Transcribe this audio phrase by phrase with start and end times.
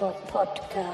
[0.00, 0.84] Bob Podcast.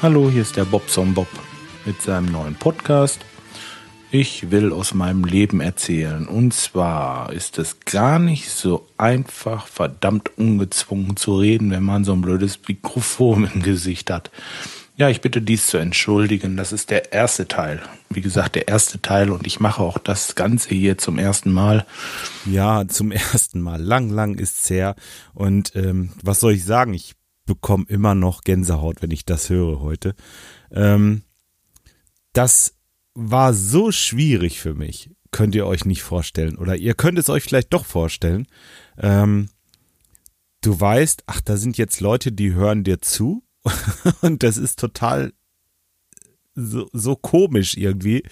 [0.00, 1.26] Hallo, hier ist der Bobson Bob
[1.84, 3.18] mit seinem neuen Podcast.
[4.12, 6.28] Ich will aus meinem Leben erzählen.
[6.28, 12.12] Und zwar ist es gar nicht so einfach, verdammt ungezwungen zu reden, wenn man so
[12.12, 14.30] ein blödes Mikrofon im Gesicht hat.
[14.94, 16.56] Ja, ich bitte dies zu entschuldigen.
[16.56, 17.80] Das ist der erste Teil.
[18.10, 21.86] Wie gesagt, der erste Teil und ich mache auch das Ganze hier zum ersten Mal.
[22.44, 23.80] Ja, zum ersten Mal.
[23.80, 24.94] Lang, lang ist's her.
[25.32, 26.92] Und ähm, was soll ich sagen?
[26.92, 27.14] Ich
[27.46, 30.14] bekomme immer noch Gänsehaut, wenn ich das höre heute.
[30.70, 31.22] Ähm,
[32.34, 32.74] das
[33.14, 35.10] war so schwierig für mich.
[35.30, 36.56] Könnt ihr euch nicht vorstellen.
[36.58, 38.46] Oder ihr könnt es euch vielleicht doch vorstellen.
[38.98, 39.48] Ähm,
[40.60, 43.42] du weißt, ach, da sind jetzt Leute, die hören dir zu
[44.22, 45.32] und das ist total
[46.54, 48.24] so, so komisch irgendwie.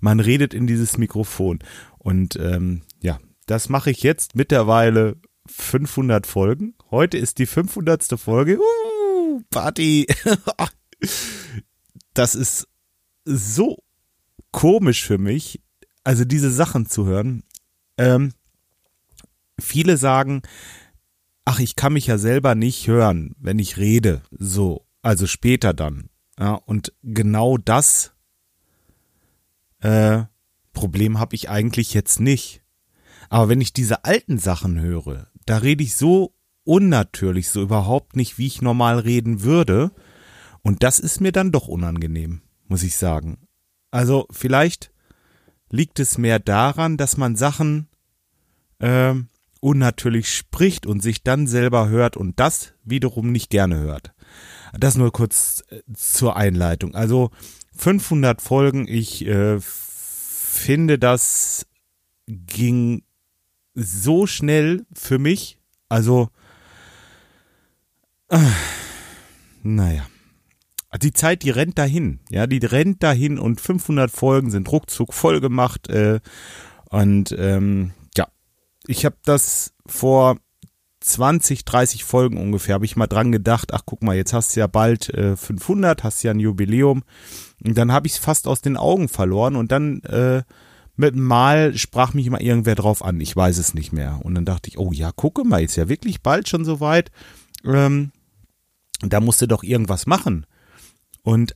[0.00, 1.60] Man redet in dieses Mikrofon.
[1.98, 5.16] Und ähm, ja, das mache ich jetzt mittlerweile
[5.46, 6.74] 500 Folgen.
[6.90, 8.18] Heute ist die 500.
[8.18, 8.58] Folge.
[8.58, 10.06] Uh, Party.
[12.14, 12.68] das ist
[13.24, 13.82] so
[14.50, 15.60] komisch für mich,
[16.04, 17.44] also diese Sachen zu hören.
[17.96, 18.32] Ähm,
[19.60, 20.42] viele sagen,
[21.48, 26.10] ach, ich kann mich ja selber nicht hören, wenn ich rede, so, also später dann.
[26.38, 28.12] Ja, und genau das
[29.80, 30.24] äh,
[30.74, 32.62] Problem habe ich eigentlich jetzt nicht.
[33.30, 38.36] Aber wenn ich diese alten Sachen höre, da rede ich so unnatürlich, so überhaupt nicht,
[38.36, 39.92] wie ich normal reden würde.
[40.60, 43.38] Und das ist mir dann doch unangenehm, muss ich sagen.
[43.90, 44.92] Also vielleicht
[45.70, 47.88] liegt es mehr daran, dass man Sachen
[48.80, 49.14] äh,
[49.60, 54.12] unnatürlich spricht und sich dann selber hört und das wiederum nicht gerne hört.
[54.78, 56.94] Das nur kurz äh, zur Einleitung.
[56.94, 57.30] Also
[57.76, 61.66] 500 Folgen, ich äh, finde, das
[62.26, 63.02] ging
[63.74, 65.58] so schnell für mich.
[65.88, 66.28] Also,
[68.28, 68.38] äh,
[69.62, 70.06] naja.
[71.02, 72.20] Die Zeit, die rennt dahin.
[72.30, 75.88] Ja, die rennt dahin und 500 Folgen sind ruckzuck voll gemacht.
[75.88, 76.20] Äh,
[76.90, 77.92] und ähm,
[78.88, 80.38] ich habe das vor
[81.00, 84.60] 20, 30 Folgen ungefähr, habe ich mal dran gedacht, ach guck mal, jetzt hast du
[84.60, 87.04] ja bald äh, 500, hast ja ein Jubiläum.
[87.64, 90.42] Und dann habe ich es fast aus den Augen verloren und dann äh,
[90.96, 94.20] mit Mal sprach mich mal irgendwer drauf an, ich weiß es nicht mehr.
[94.22, 97.12] Und dann dachte ich, oh ja, gucke mal, ist ja wirklich bald schon soweit.
[97.64, 98.10] Ähm,
[99.00, 100.46] da musste doch irgendwas machen.
[101.22, 101.54] Und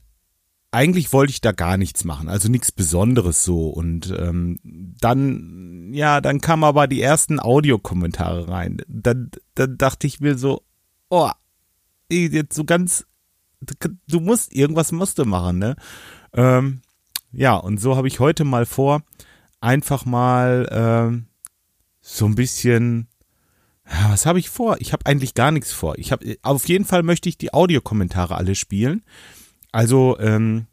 [0.73, 3.69] eigentlich wollte ich da gar nichts machen, also nichts Besonderes so.
[3.69, 8.81] Und ähm, dann, ja, dann kamen aber die ersten Audiokommentare rein.
[8.87, 10.63] Dann, dann dachte ich mir so,
[11.09, 11.29] oh,
[12.09, 13.05] jetzt so ganz,
[14.07, 15.75] du musst, irgendwas musst du machen, ne?
[16.33, 16.81] Ähm,
[17.31, 19.03] ja, und so habe ich heute mal vor,
[19.61, 21.27] einfach mal ähm,
[22.01, 23.07] so ein bisschen,
[24.09, 24.77] was habe ich vor?
[24.79, 25.97] Ich habe eigentlich gar nichts vor.
[25.97, 29.03] Ich habe, auf jeden Fall möchte ich die Audiokommentare alle spielen.
[29.73, 30.67] Also, ähm,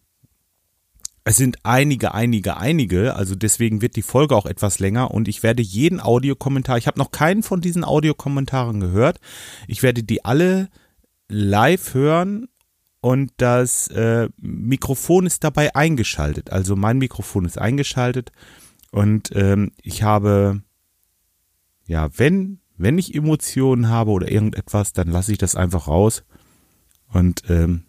[1.24, 5.42] es sind einige, einige, einige, also deswegen wird die Folge auch etwas länger und ich
[5.42, 9.20] werde jeden Audiokommentar, ich habe noch keinen von diesen Audiokommentaren gehört,
[9.68, 10.70] ich werde die alle
[11.28, 12.48] live hören
[13.00, 18.32] und das äh, Mikrofon ist dabei eingeschaltet, also mein Mikrofon ist eingeschaltet
[18.90, 20.62] und ähm, ich habe,
[21.86, 26.24] ja, wenn, wenn ich Emotionen habe oder irgendetwas, dann lasse ich das einfach raus
[27.12, 27.84] und ähm,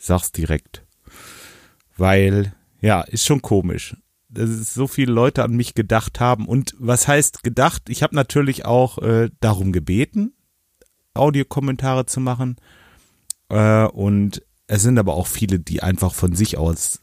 [0.00, 0.84] sag's direkt.
[1.96, 3.96] Weil, ja, ist schon komisch.
[4.28, 6.46] Dass so viele Leute an mich gedacht haben.
[6.46, 7.82] Und was heißt gedacht?
[7.88, 10.32] Ich habe natürlich auch äh, darum gebeten,
[11.14, 12.56] Audiokommentare zu machen.
[13.48, 17.00] Äh, und es sind aber auch viele, die einfach von sich aus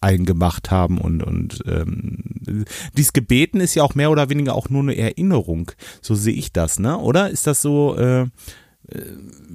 [0.00, 2.64] eingemacht haben und und ähm,
[2.96, 6.52] dies Gebeten ist ja auch mehr oder weniger auch nur eine Erinnerung, so sehe ich
[6.52, 6.98] das, ne?
[6.98, 7.96] Oder ist das so?
[7.96, 8.26] Äh, äh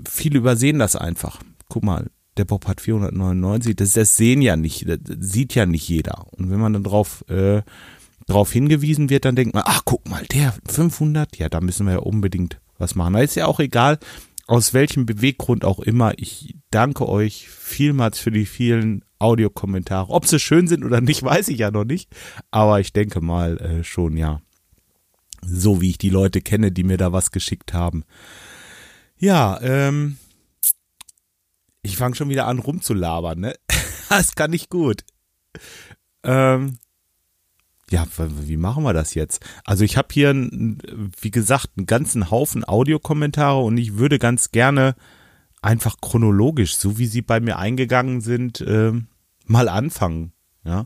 [0.10, 1.42] viele übersehen das einfach.
[1.70, 2.08] Guck mal,
[2.38, 6.26] der Bob hat 499, das, das sehen ja nicht, das sieht ja nicht jeder.
[6.32, 7.62] Und wenn man dann drauf, äh,
[8.28, 11.94] drauf hingewiesen wird, dann denkt man, ach guck mal, der 500, ja, da müssen wir
[11.94, 13.14] ja unbedingt was machen.
[13.14, 14.00] Da ist ja auch egal,
[14.48, 16.14] aus welchem Beweggrund auch immer.
[16.18, 20.12] Ich danke euch vielmals für die vielen Audiokommentare.
[20.12, 22.10] Ob sie schön sind oder nicht, weiß ich ja noch nicht.
[22.50, 24.42] Aber ich denke mal äh, schon, ja.
[25.44, 28.04] So wie ich die Leute kenne, die mir da was geschickt haben.
[29.18, 30.18] Ja, ähm,
[31.84, 33.56] ich fange schon wieder an rumzulabern, ne?
[34.10, 35.04] das kann ich gut.
[36.24, 36.78] Ähm,
[37.90, 39.44] ja, wie machen wir das jetzt?
[39.66, 44.96] Also ich habe hier, wie gesagt, einen ganzen Haufen Audiokommentare und ich würde ganz gerne
[45.62, 48.94] einfach chronologisch, so wie sie bei mir eingegangen sind, äh,
[49.46, 50.32] mal anfangen.
[50.64, 50.86] Ja,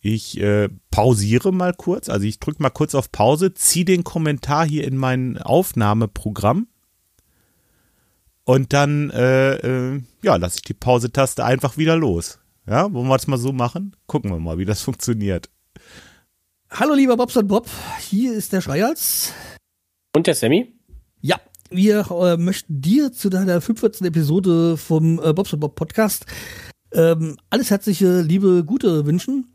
[0.00, 4.66] Ich äh, pausiere mal kurz, also ich drücke mal kurz auf Pause, ziehe den Kommentar
[4.66, 6.68] hier in mein Aufnahmeprogramm
[8.44, 12.38] und dann äh, äh, ja, lasse ich die Pause-Taste einfach wieder los.
[12.66, 13.96] Ja, wollen wir es mal so machen?
[14.06, 15.50] Gucken wir mal, wie das funktioniert.
[16.70, 17.68] Hallo lieber Bobs und Bob,
[18.00, 19.32] hier ist der Schreihals.
[20.14, 20.74] Und der Sammy?
[21.20, 24.06] Ja, wir äh, möchten dir zu deiner 45.
[24.06, 26.26] Episode vom äh, Bobs und Bob Podcast
[26.94, 29.54] ähm, alles herzliche Liebe, Gute wünschen.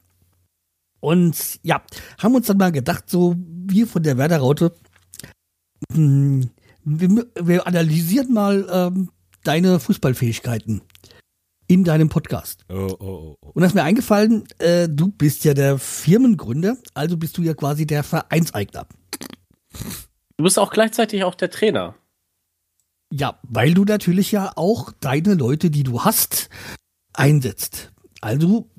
[0.99, 1.81] Und ja,
[2.17, 4.73] haben uns dann mal gedacht, so wir von der Werder-Raute,
[5.93, 6.49] hm,
[6.83, 9.09] wir, wir analysieren mal ähm,
[9.43, 10.81] deine Fußballfähigkeiten
[11.67, 12.65] in deinem Podcast.
[12.69, 13.51] Oh, oh, oh, oh.
[13.53, 17.53] Und da ist mir eingefallen, äh, du bist ja der Firmengründer, also bist du ja
[17.53, 18.87] quasi der Vereinseigner.
[20.37, 21.95] Du bist auch gleichzeitig auch der Trainer.
[23.11, 26.49] Ja, weil du natürlich ja auch deine Leute, die du hast,
[27.13, 27.91] einsetzt.
[28.21, 28.69] Also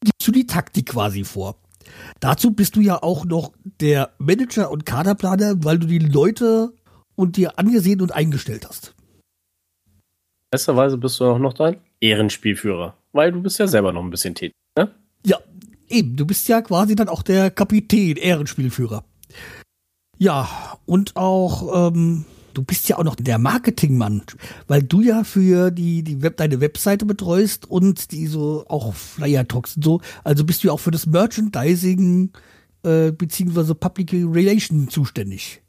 [0.00, 1.56] gibst du die Taktik quasi vor.
[2.20, 6.72] Dazu bist du ja auch noch der Manager und Kaderplaner, weil du die Leute
[7.20, 8.94] und dir angesehen und eingestellt hast.
[10.50, 14.34] Besserweise bist du auch noch dein Ehrenspielführer, weil du bist ja selber noch ein bisschen
[14.34, 14.90] tätig, ne?
[15.24, 15.38] Ja,
[15.88, 19.04] eben, du bist ja quasi dann auch der Kapitän, Ehrenspielführer.
[20.18, 20.48] Ja,
[20.86, 24.22] und auch, ähm, du bist ja auch noch der Marketingmann,
[24.66, 29.46] weil du ja für die, die Web, deine Webseite betreust und die so auch Flyer
[29.46, 30.00] talks und so.
[30.24, 32.32] Also bist du ja auch für das Merchandising
[32.82, 35.62] äh, beziehungsweise Public Relation zuständig.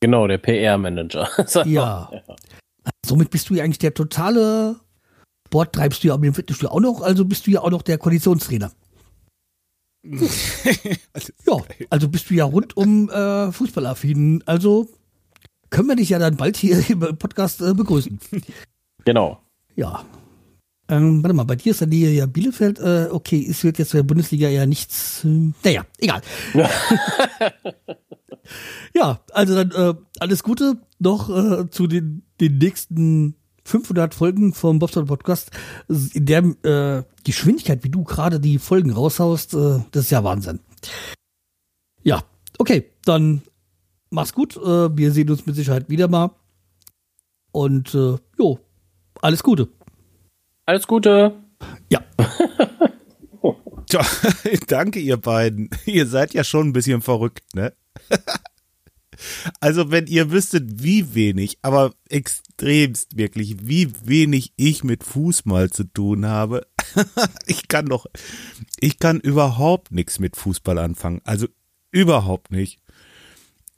[0.00, 1.28] Genau, der PR-Manager.
[1.66, 2.10] Ja.
[3.04, 4.76] Somit bist du ja eigentlich der totale
[5.48, 7.96] Sport treibst du ja im Fitnessstudio auch noch, also bist du ja auch noch der
[7.96, 8.70] Konditionstrainer.
[10.04, 11.56] ja,
[11.90, 14.42] also bist du ja rundum äh, Fußballaffin.
[14.46, 14.88] Also
[15.70, 18.18] können wir dich ja dann bald hier im Podcast äh, begrüßen.
[19.04, 19.40] Genau.
[19.74, 20.04] Ja.
[20.90, 22.78] Ähm, warte mal, bei dir ist dann hier ja Bielefeld.
[22.78, 25.24] Äh, okay, es wird jetzt in der Bundesliga ja nichts.
[25.24, 26.20] Äh, naja, egal.
[26.54, 26.70] ja,
[29.32, 33.34] also dann äh, alles Gute noch äh, zu den, den nächsten
[33.64, 35.50] 500 Folgen vom Bobstone Podcast.
[35.88, 40.60] In der äh, Geschwindigkeit, wie du gerade die Folgen raushaust, äh, das ist ja Wahnsinn.
[42.02, 42.22] Ja,
[42.58, 43.42] okay, dann
[44.10, 44.56] mach's gut.
[44.56, 46.30] Äh, wir sehen uns mit Sicherheit wieder mal.
[47.52, 48.58] Und äh, jo,
[49.20, 49.68] alles Gute.
[50.66, 51.34] Alles Gute.
[51.90, 52.00] Ja.
[53.88, 54.02] Tja,
[54.68, 55.70] danke ihr beiden.
[55.86, 57.72] Ihr seid ja schon ein bisschen verrückt, ne?
[59.60, 65.84] Also wenn ihr wüsstet, wie wenig, aber extremst wirklich, wie wenig ich mit Fußball zu
[65.84, 66.66] tun habe.
[67.46, 68.06] ich kann doch,
[68.78, 71.20] ich kann überhaupt nichts mit Fußball anfangen.
[71.24, 71.48] Also
[71.90, 72.78] überhaupt nicht.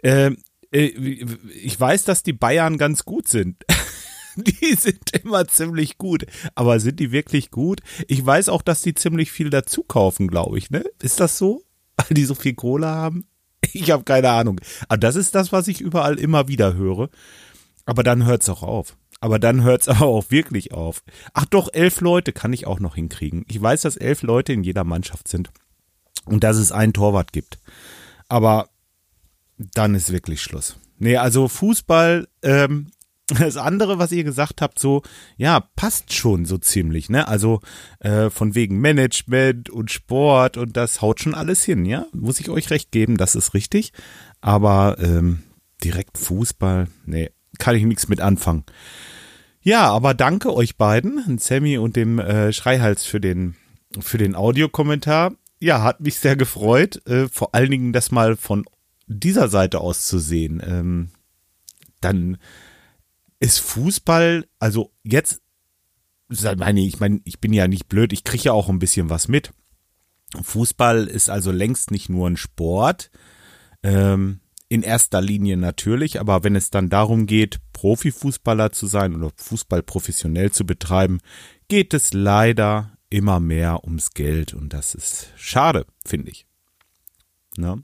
[0.03, 0.39] Ähm,
[0.73, 3.65] äh, ich weiß, dass die Bayern ganz gut sind.
[4.37, 6.27] die sind immer ziemlich gut.
[6.55, 7.81] Aber sind die wirklich gut?
[8.09, 10.85] Ich weiß auch, dass die ziemlich viel dazu kaufen, glaube ich, ne?
[11.03, 11.65] Ist das so?
[11.97, 13.27] Weil die so viel Kohle haben?
[13.73, 14.61] Ich habe keine Ahnung.
[14.89, 17.09] Aber das ist das, was ich überall immer wieder höre.
[17.87, 18.97] Aber dann hört's auch auf.
[19.21, 21.03] Aber dann hört's aber auch wirklich auf.
[21.35, 23.45] Ach doch, elf Leute kann ich auch noch hinkriegen.
[23.49, 25.51] Ich weiß, dass elf Leute in jeder Mannschaft sind.
[26.25, 27.59] Und dass es einen Torwart gibt.
[28.29, 28.69] Aber
[29.59, 30.79] dann ist wirklich Schluss.
[30.99, 32.91] Nee, also Fußball, ähm,
[33.39, 35.03] das andere, was ihr gesagt habt, so,
[35.37, 37.29] ja, passt schon so ziemlich, ne?
[37.29, 37.61] Also
[38.01, 42.07] äh, von wegen Management und Sport und das haut schon alles hin, ja?
[42.13, 43.93] Muss ich euch recht geben, das ist richtig.
[44.41, 45.43] Aber ähm,
[45.85, 48.65] direkt Fußball, nee, kann ich nichts mit anfangen.
[49.63, 53.57] Ja, aber danke euch beiden, Sammy und dem äh, Schreihals für den
[53.99, 55.33] für den Audiokommentar.
[55.59, 58.65] Ja, hat mich sehr gefreut, äh, vor allen Dingen das mal von
[59.07, 60.63] dieser Seite aus zu sehen.
[60.65, 61.11] Ähm,
[62.01, 62.39] dann
[63.41, 65.43] ist Fußball, also jetzt,
[66.57, 69.27] meine ich meine, ich bin ja nicht blöd, ich kriege ja auch ein bisschen was
[69.27, 69.53] mit.
[70.41, 73.11] Fußball ist also längst nicht nur ein Sport,
[73.83, 79.33] ähm, in erster Linie natürlich, aber wenn es dann darum geht, Profifußballer zu sein oder
[79.35, 81.19] Fußball professionell zu betreiben,
[81.67, 86.47] geht es leider immer mehr ums Geld und das ist schade, finde ich.
[87.57, 87.83] Ne?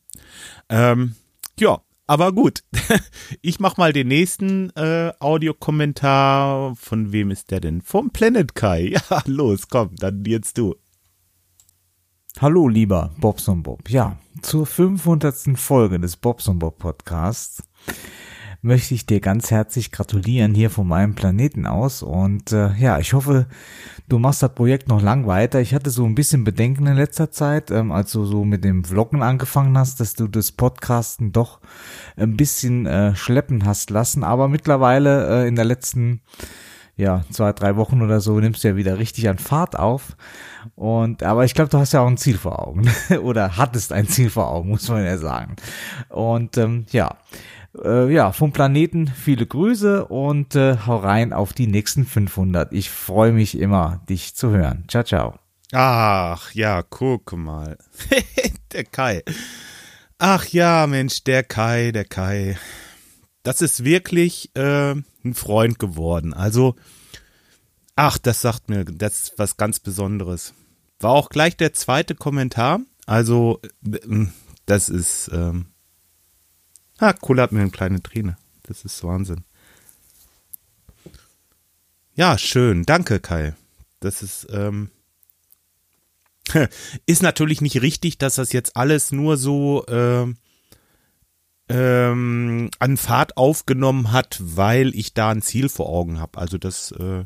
[0.69, 1.17] Ähm,
[1.59, 2.63] ja, aber gut.
[3.43, 6.77] Ich mach mal den nächsten äh, Audiokommentar.
[6.77, 7.83] Von wem ist der denn?
[7.83, 8.95] Vom Planet Kai.
[9.11, 10.75] Ja, los, komm, dann jetzt du.
[12.41, 13.89] Hallo, lieber Bobson Bob.
[13.89, 15.59] Ja, zur 500.
[15.59, 17.63] Folge des Bobson Bob Podcasts
[18.67, 22.03] möchte ich dir ganz herzlich gratulieren hier von meinem Planeten aus.
[22.03, 23.47] Und äh, ja, ich hoffe,
[24.09, 25.61] du machst das Projekt noch lang weiter.
[25.61, 28.85] Ich hatte so ein bisschen Bedenken in letzter Zeit, ähm, als du so mit dem
[28.85, 31.61] Vloggen angefangen hast, dass du das Podcasten doch
[32.17, 34.25] ein bisschen äh, schleppen hast lassen.
[34.25, 36.21] Aber mittlerweile äh, in der letzten
[36.97, 40.17] ja, zwei, drei Wochen oder so nimmst du ja wieder richtig an Fahrt auf.
[40.75, 42.91] Und, aber ich glaube, du hast ja auch ein Ziel vor Augen.
[43.23, 45.57] oder hattest ein Ziel vor Augen, muss man ja sagen.
[46.09, 47.17] Und ähm, ja,
[47.85, 52.73] äh, ja, vom Planeten viele Grüße und äh, hau rein auf die nächsten 500.
[52.73, 54.85] Ich freue mich immer, dich zu hören.
[54.89, 55.39] Ciao, ciao.
[55.73, 57.79] Ach ja, guck mal.
[58.73, 59.23] der Kai.
[60.19, 62.57] Ach ja, Mensch, der Kai, der Kai.
[63.43, 66.35] Das ist wirklich äh, ein Freund geworden.
[66.35, 66.77] Also,
[67.95, 70.55] ach, das sagt mir, das ist was ganz Besonderes.
[71.01, 72.81] War auch gleich der zweite Kommentar.
[73.07, 74.27] Also, äh,
[74.65, 75.67] das ist, ähm,
[76.99, 78.37] ah, cool hat mir eine kleine Träne.
[78.63, 79.45] Das ist Wahnsinn.
[82.15, 82.85] Ja, schön.
[82.85, 83.55] Danke, Kai.
[84.01, 84.91] Das ist, ähm,
[87.07, 90.27] ist natürlich nicht richtig, dass das jetzt alles nur so äh,
[91.69, 96.39] ähm, an Fahrt aufgenommen hat, weil ich da ein Ziel vor Augen habe.
[96.39, 97.25] Also das, äh,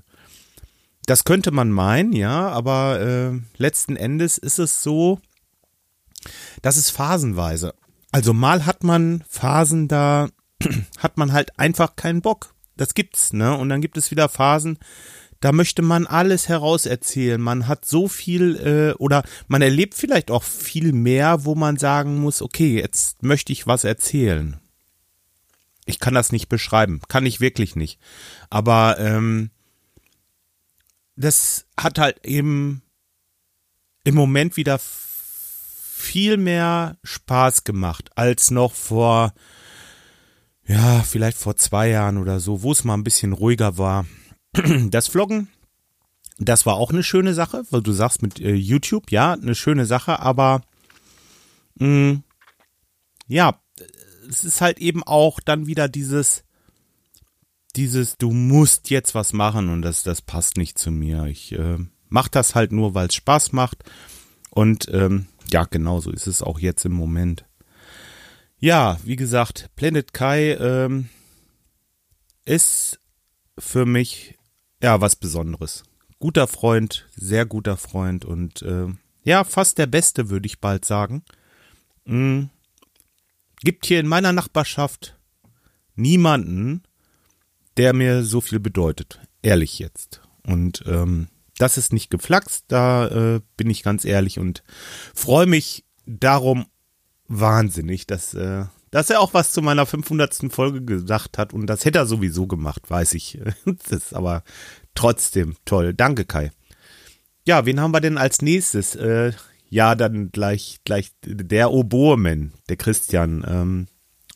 [1.06, 5.20] das könnte man meinen, ja, aber äh, letzten Endes ist es so,
[6.62, 7.74] das ist phasenweise.
[8.12, 10.28] Also mal hat man Phasen, da
[10.98, 12.54] hat man halt einfach keinen Bock.
[12.76, 13.56] Das gibt's, ne?
[13.56, 14.78] Und dann gibt es wieder Phasen,
[15.40, 17.40] da möchte man alles herauserzählen.
[17.40, 22.18] Man hat so viel äh, oder man erlebt vielleicht auch viel mehr, wo man sagen
[22.20, 24.60] muss, okay, jetzt möchte ich was erzählen.
[25.86, 27.98] Ich kann das nicht beschreiben, kann ich wirklich nicht.
[28.50, 29.50] Aber ähm,
[31.16, 32.82] das hat halt eben
[34.04, 34.78] im Moment wieder
[36.00, 39.32] viel mehr Spaß gemacht als noch vor,
[40.66, 44.06] ja, vielleicht vor zwei Jahren oder so, wo es mal ein bisschen ruhiger war.
[44.90, 45.48] Das Vloggen,
[46.38, 49.86] das war auch eine schöne Sache, weil du sagst mit äh, YouTube, ja, eine schöne
[49.86, 50.62] Sache, aber
[51.76, 52.24] mh, mm,
[53.28, 53.60] ja,
[54.28, 56.44] es ist halt eben auch dann wieder dieses,
[57.76, 61.26] dieses, du musst jetzt was machen und das, das passt nicht zu mir.
[61.26, 61.78] Ich äh,
[62.08, 63.84] mach das halt nur, weil es Spaß macht.
[64.50, 67.44] Und ähm, ja, genauso ist es auch jetzt im Moment.
[68.58, 71.08] Ja, wie gesagt, Planet Kai ähm,
[72.44, 73.00] ist
[73.58, 74.38] für mich
[74.82, 75.82] ja, was Besonderes.
[76.18, 78.86] Guter Freund, sehr guter Freund und äh,
[79.22, 81.22] ja, fast der Beste, würde ich bald sagen.
[82.04, 82.50] Mhm.
[83.62, 85.18] Gibt hier in meiner Nachbarschaft
[85.94, 86.82] niemanden,
[87.76, 89.20] der mir so viel bedeutet.
[89.42, 90.22] Ehrlich jetzt.
[90.42, 91.28] Und ähm,
[91.60, 94.62] das ist nicht geflaxt, da äh, bin ich ganz ehrlich und
[95.14, 96.66] freue mich darum
[97.28, 100.50] wahnsinnig, dass, äh, dass er auch was zu meiner 500.
[100.50, 103.38] Folge gesagt hat und das hätte er sowieso gemacht, weiß ich.
[103.64, 104.42] das ist aber
[104.94, 105.92] trotzdem toll.
[105.92, 106.50] Danke, Kai.
[107.46, 108.96] Ja, wen haben wir denn als nächstes?
[108.96, 109.32] Äh,
[109.68, 113.44] ja, dann gleich, gleich der Oboeman, der Christian.
[113.46, 113.86] Ähm,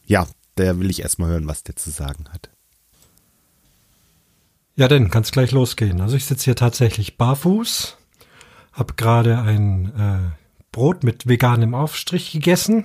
[0.04, 0.28] ja,
[0.58, 2.53] der will ich erstmal hören, was der zu sagen hat.
[4.76, 6.00] Ja, dann kann es gleich losgehen.
[6.00, 7.96] Also ich sitze hier tatsächlich barfuß,
[8.72, 10.30] habe gerade ein äh,
[10.72, 12.84] Brot mit veganem Aufstrich gegessen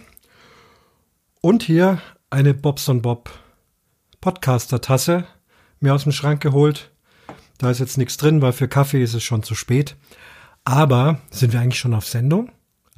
[1.41, 3.31] und hier eine Bobson Bob
[4.21, 5.25] Podcaster Tasse
[5.79, 6.91] mir aus dem Schrank geholt.
[7.57, 9.95] Da ist jetzt nichts drin, weil für Kaffee ist es schon zu spät.
[10.65, 12.51] Aber sind wir eigentlich schon auf Sendung?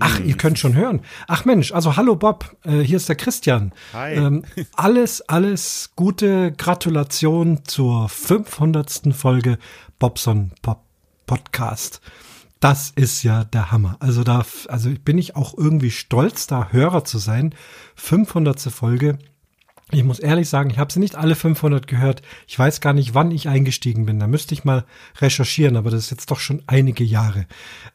[0.03, 1.01] Ach, ihr könnt schon hören.
[1.27, 3.72] Ach Mensch, also hallo Bob, äh, hier ist der Christian.
[3.93, 4.15] Hi.
[4.15, 4.43] Ähm,
[4.75, 9.13] alles, alles gute Gratulation zur 500.
[9.13, 9.60] Folge
[10.00, 10.84] Bobson Pop
[11.27, 12.01] Podcast.
[12.60, 13.98] Das ist ja der Hammer.
[14.00, 17.53] Also da, also bin ich auch irgendwie stolz, da Hörer zu sein.
[17.96, 18.60] 500.
[18.60, 19.20] Folge.
[19.91, 22.22] Ich muss ehrlich sagen, ich habe sie nicht alle 500 gehört.
[22.48, 24.20] Ich weiß gar nicht, wann ich eingestiegen bin.
[24.20, 24.86] Da müsste ich mal
[25.20, 27.46] recherchieren, aber das ist jetzt doch schon einige Jahre.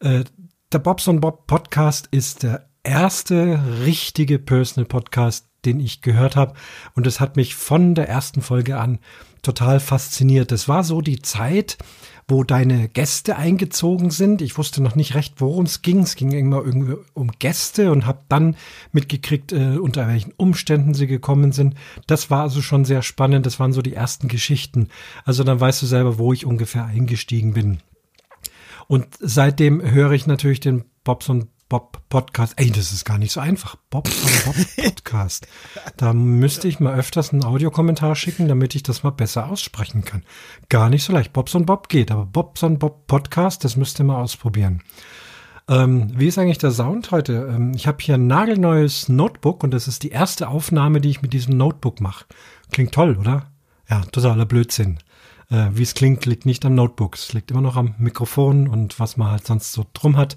[0.01, 0.25] Äh,
[0.73, 6.55] der Bobson Bob Podcast ist der erste richtige Personal Podcast, den ich gehört habe.
[6.95, 8.99] Und es hat mich von der ersten Folge an
[9.43, 10.51] total fasziniert.
[10.51, 11.79] Das war so die Zeit,
[12.27, 14.43] wo deine Gäste eingezogen sind.
[14.43, 16.01] Ich wusste noch nicht recht, worum es ging.
[16.01, 18.57] Es ging immer irgendwie um Gäste und habe dann
[18.91, 21.77] mitgekriegt, äh, unter welchen Umständen sie gekommen sind.
[22.09, 23.47] Das war also schon sehr spannend.
[23.47, 24.89] Das waren so die ersten Geschichten.
[25.25, 27.79] Also dann weißt du selber, wo ich ungefähr eingestiegen bin.
[28.89, 32.55] Und seitdem höre ich natürlich den Bobson Bob Podcast.
[32.57, 33.75] Ey, das ist gar nicht so einfach.
[33.91, 35.49] Bobson Bob Podcast.
[35.97, 40.23] Da müsste ich mal öfters einen Audiokommentar schicken, damit ich das mal besser aussprechen kann.
[40.69, 41.33] Gar nicht so leicht.
[41.33, 44.83] Bobson Bob geht, aber Bobson Bob Podcast, das müsst ihr mal ausprobieren.
[45.69, 47.53] Ähm, wie ist eigentlich der Sound heute?
[47.53, 51.23] Ähm, ich habe hier ein nagelneues Notebook und das ist die erste Aufnahme, die ich
[51.23, 52.27] mit diesem Notebook mache.
[52.71, 53.51] Klingt toll, oder?
[53.91, 54.99] Ja, totaler Blödsinn.
[55.51, 57.15] Äh, wie es klingt, liegt nicht am Notebook.
[57.15, 60.37] Es liegt immer noch am Mikrofon und was man halt sonst so drum hat.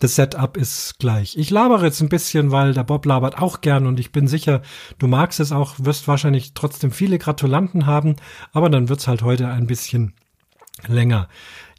[0.00, 1.36] Das Setup ist gleich.
[1.36, 4.62] Ich labere jetzt ein bisschen, weil der Bob labert auch gern und ich bin sicher,
[4.98, 8.16] du magst es auch, wirst wahrscheinlich trotzdem viele Gratulanten haben,
[8.52, 10.14] aber dann wird's halt heute ein bisschen
[10.86, 11.28] länger.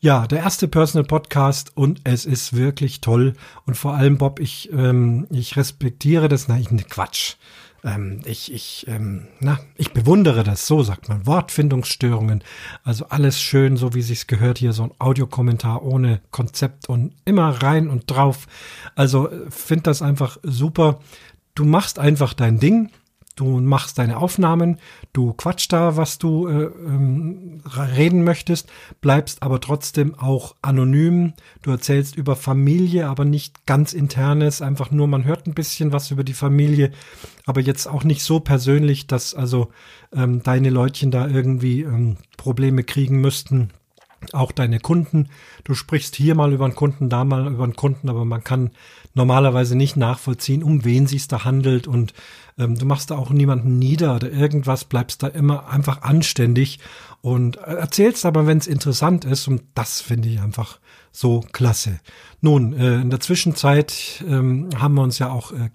[0.02, 3.34] Ja, der erste Personal Podcast und es ist wirklich toll.
[3.66, 6.48] Und vor allem, Bob, ich, ähm, ich respektiere das.
[6.48, 7.36] Nein, Quatsch.
[7.84, 11.26] Ähm, ich, ich, ähm, na, ich bewundere das, so sagt man.
[11.26, 12.44] Wortfindungsstörungen.
[12.84, 17.50] Also alles schön, so wie sich's gehört hier, so ein Audiokommentar ohne Konzept und immer
[17.62, 18.48] rein und drauf.
[18.96, 21.00] Also äh, find das einfach super.
[21.56, 22.90] Du machst einfach dein Ding
[23.40, 24.80] Du machst deine Aufnahmen,
[25.14, 28.70] du quatsch da, was du äh, ähm, reden möchtest,
[29.00, 31.32] bleibst aber trotzdem auch anonym.
[31.62, 36.12] Du erzählst über Familie, aber nicht ganz internes, einfach nur, man hört ein bisschen was
[36.12, 36.92] über die Familie,
[37.46, 39.70] aber jetzt auch nicht so persönlich, dass also
[40.14, 43.72] ähm, deine Leutchen da irgendwie ähm, Probleme kriegen müssten
[44.34, 45.30] auch deine Kunden.
[45.64, 48.72] Du sprichst hier mal über einen Kunden, da mal über einen Kunden, aber man kann
[49.14, 52.14] normalerweise nicht nachvollziehen, um wen sich da handelt und
[52.58, 56.80] ähm, du machst da auch niemanden nieder oder irgendwas, bleibst da immer einfach anständig
[57.22, 60.80] und erzählst aber, wenn es interessant ist und das finde ich einfach
[61.12, 62.00] so klasse.
[62.42, 65.70] Nun, äh, in der Zwischenzeit ähm, haben wir uns ja auch äh,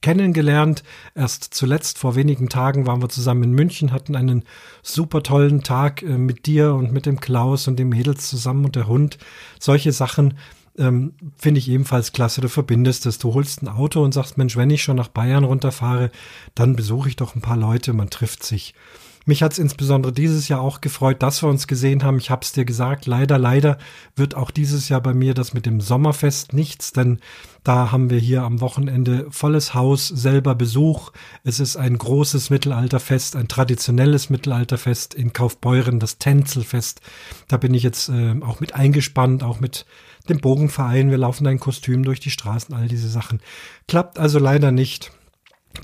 [0.00, 0.84] kennengelernt.
[1.14, 4.44] Erst zuletzt vor wenigen Tagen waren wir zusammen in München, hatten einen
[4.82, 8.76] super tollen Tag äh, mit dir und mit dem Klaus und den Mädels zusammen und
[8.76, 9.18] der Hund.
[9.58, 10.34] Solche Sachen
[10.78, 12.40] ähm, finde ich ebenfalls klasse.
[12.40, 13.18] Du verbindest es.
[13.18, 16.10] Du holst ein Auto und sagst, Mensch, wenn ich schon nach Bayern runterfahre,
[16.54, 17.92] dann besuche ich doch ein paar Leute.
[17.92, 18.74] Man trifft sich.
[19.26, 22.18] Mich hat es insbesondere dieses Jahr auch gefreut, dass wir uns gesehen haben.
[22.18, 23.78] Ich habe es dir gesagt, leider, leider
[24.16, 27.20] wird auch dieses Jahr bei mir das mit dem Sommerfest nichts, denn
[27.62, 31.10] da haben wir hier am Wochenende volles Haus, selber Besuch.
[31.42, 37.00] Es ist ein großes Mittelalterfest, ein traditionelles Mittelalterfest in Kaufbeuren, das Tänzelfest.
[37.48, 39.86] Da bin ich jetzt äh, auch mit eingespannt, auch mit
[40.28, 41.10] dem Bogenverein.
[41.10, 43.40] Wir laufen ein Kostüm durch die Straßen, all diese Sachen.
[43.88, 45.12] Klappt also leider nicht.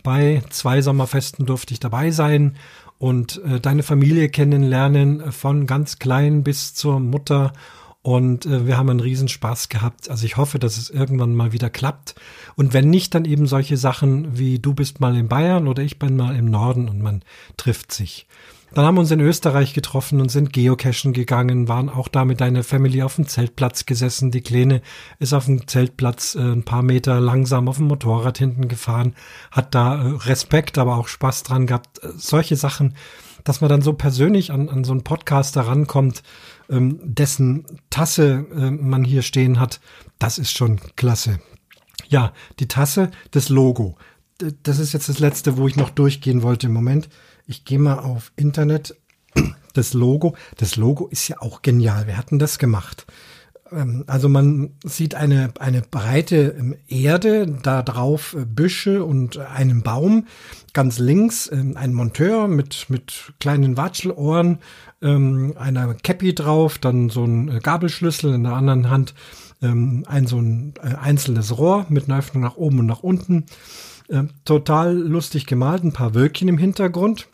[0.03, 2.57] Bei zwei Sommerfesten durfte ich dabei sein
[3.01, 7.55] und äh, deine Familie kennenlernen, äh, von ganz klein bis zur Mutter.
[8.03, 10.11] Und äh, wir haben einen Riesenspaß gehabt.
[10.11, 12.15] Also ich hoffe, dass es irgendwann mal wieder klappt.
[12.57, 15.99] Und wenn nicht, dann eben solche Sachen wie du bist mal in Bayern oder ich
[15.99, 17.23] bin mal im Norden und man
[17.57, 18.27] trifft sich.
[18.73, 22.41] Dann haben wir uns in Österreich getroffen und sind geocachen gegangen, waren auch da mit
[22.41, 24.31] deiner Family auf dem Zeltplatz gesessen.
[24.31, 24.81] Die Kleine
[25.19, 29.15] ist auf dem Zeltplatz äh, ein paar Meter langsam auf dem Motorrad hinten gefahren,
[29.51, 32.03] hat da äh, Respekt, aber auch Spaß dran gehabt.
[32.05, 32.95] Äh, solche Sachen,
[33.43, 36.23] dass man dann so persönlich an, an so einen Podcaster rankommt,
[36.69, 39.81] ähm, dessen Tasse äh, man hier stehen hat,
[40.21, 41.41] das ist schon klasse.
[42.09, 43.97] Ja, die Tasse, das Logo.
[44.63, 47.09] Das ist jetzt das letzte, wo ich noch durchgehen wollte im Moment.
[47.51, 48.97] Ich gehe mal auf Internet.
[49.73, 52.07] Das Logo, das Logo ist ja auch genial.
[52.07, 53.07] Wir hatten das gemacht.
[53.73, 59.83] Ähm, also man sieht eine, eine breite ähm, Erde, da drauf äh, Büsche und einen
[59.83, 60.27] Baum.
[60.73, 64.59] Ganz links ähm, ein Monteur mit, mit kleinen Watschelohren,
[65.03, 69.15] einer Cappy drauf, dann so ein äh, Gabelschlüssel in der anderen Hand,
[69.63, 73.47] ein so ein äh, einzelnes Rohr mit einer Öffnung nach oben und nach unten.
[74.45, 77.29] Total lustig gemalt, ein paar Wölkchen im Hintergrund.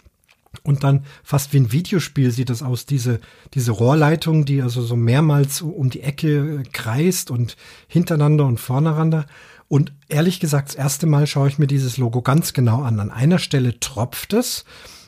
[0.67, 3.21] Und dann fast wie ein Videospiel sieht das aus, diese,
[3.55, 9.27] diese Rohrleitung, die also so mehrmals um die Ecke kreist und hintereinander und vorneinander.
[9.69, 12.99] Und ehrlich gesagt, das erste Mal schaue ich mir dieses Logo ganz genau an.
[12.99, 14.65] An einer Stelle tropft es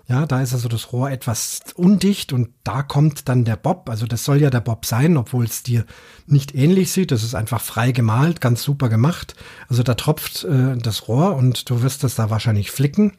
[0.09, 3.91] ja, da ist also das Rohr etwas undicht und da kommt dann der Bob.
[3.91, 5.85] Also das soll ja der Bob sein, obwohl es dir
[6.27, 7.11] nicht ähnlich sieht.
[7.11, 9.35] Das ist einfach frei gemalt, ganz super gemacht.
[9.69, 13.13] Also da tropft äh, das Rohr und du wirst das da wahrscheinlich flicken.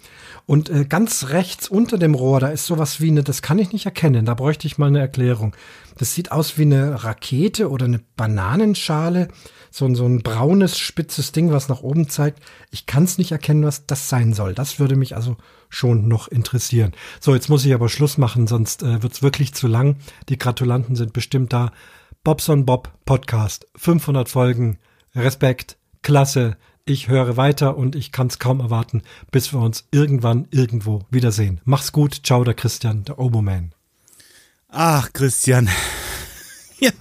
[0.47, 3.71] Und äh, ganz rechts unter dem Rohr, da ist sowas wie eine, das kann ich
[3.71, 5.55] nicht erkennen, da bräuchte ich mal eine Erklärung.
[5.99, 9.27] Das sieht aus wie eine Rakete oder eine Bananenschale
[9.71, 12.41] so, so ein braunes, spitzes Ding, was nach oben zeigt.
[12.71, 14.53] Ich kann es nicht erkennen, was das sein soll.
[14.53, 15.37] Das würde mich also
[15.69, 16.93] schon noch interessieren.
[17.19, 19.97] So, jetzt muss ich aber Schluss machen, sonst äh, wird's wirklich zu lang.
[20.29, 21.71] Die Gratulanten sind bestimmt da.
[22.23, 24.79] Bobson Bob Podcast, 500 Folgen,
[25.15, 26.57] Respekt, klasse.
[26.85, 31.61] Ich höre weiter und ich kann es kaum erwarten, bis wir uns irgendwann irgendwo wiedersehen.
[31.63, 33.73] Mach's gut, ciao, der Christian, der Oboman.
[34.69, 35.69] Ach, Christian.
[36.79, 36.91] ja,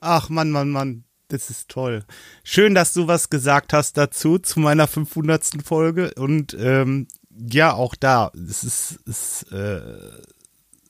[0.00, 2.04] ach Mann, Mann, Mann das ist toll.
[2.42, 5.64] Schön, dass du was gesagt hast dazu, zu meiner 500.
[5.64, 6.14] Folge.
[6.14, 9.80] Und ähm, ja, auch da, es ist, es, äh,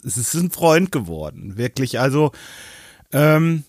[0.04, 1.98] es ist ein Freund geworden, wirklich.
[1.98, 2.32] Also,
[3.12, 3.64] ähm,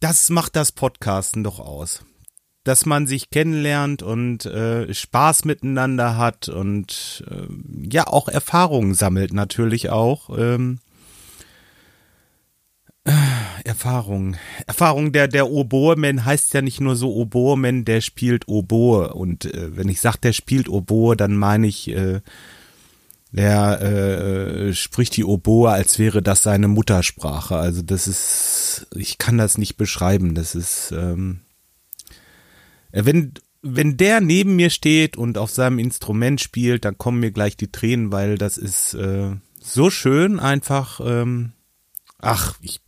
[0.00, 2.04] das macht das Podcasten doch aus.
[2.64, 7.46] Dass man sich kennenlernt und äh, Spaß miteinander hat und äh,
[7.90, 10.36] ja auch Erfahrungen sammelt natürlich auch.
[10.36, 10.80] Ähm,
[13.64, 14.36] Erfahrung.
[14.66, 19.14] Erfahrung, der, der Oboe-Man heißt ja nicht nur so Oboe-Man, der spielt Oboe.
[19.14, 22.20] Und äh, wenn ich sage, der spielt Oboe, dann meine ich, äh,
[23.30, 27.56] der äh, spricht die Oboe, als wäre das seine Muttersprache.
[27.56, 30.34] Also das ist, ich kann das nicht beschreiben.
[30.34, 31.40] Das ist, ähm,
[32.90, 37.56] wenn wenn der neben mir steht und auf seinem Instrument spielt, dann kommen mir gleich
[37.56, 41.00] die Tränen, weil das ist äh, so schön einfach.
[41.04, 41.52] Ähm,
[42.20, 42.80] ach, ich,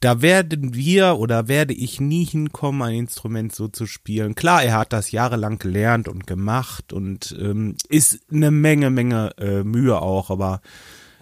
[0.00, 4.34] da werden wir oder werde ich nie hinkommen, ein Instrument so zu spielen.
[4.34, 9.64] Klar, er hat das jahrelang gelernt und gemacht und ähm, ist eine Menge, Menge äh,
[9.64, 10.60] Mühe auch, aber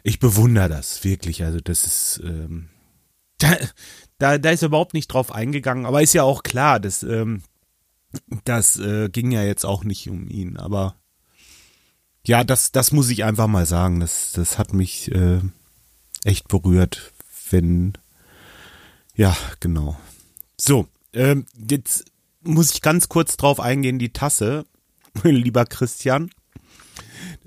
[0.02, 1.44] ich bewundere das wirklich.
[1.44, 2.70] Also das ist ähm,
[3.38, 3.56] da,
[4.18, 7.42] da, da ist er überhaupt nicht drauf eingegangen, aber ist ja auch klar, dass ähm,
[8.44, 10.96] das äh, ging ja jetzt auch nicht um ihn, aber
[12.26, 14.00] ja, das, das muss ich einfach mal sagen.
[14.00, 15.40] Das, das hat mich äh,
[16.24, 17.12] echt berührt,
[17.50, 17.94] wenn,
[19.14, 19.98] ja, genau.
[20.56, 22.04] So, ähm, jetzt
[22.42, 24.64] muss ich ganz kurz drauf eingehen, die Tasse,
[25.22, 26.30] lieber Christian.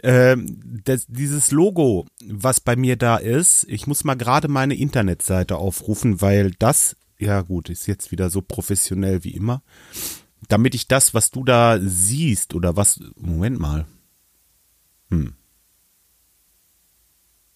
[0.04, 5.58] Ähm, das, dieses Logo, was bei mir da ist, ich muss mal gerade meine Internetseite
[5.58, 9.62] aufrufen, weil das, ja gut, ist jetzt wieder so professionell wie immer
[10.48, 13.86] damit ich das, was du da siehst oder was, Moment mal.
[15.10, 15.34] Hm.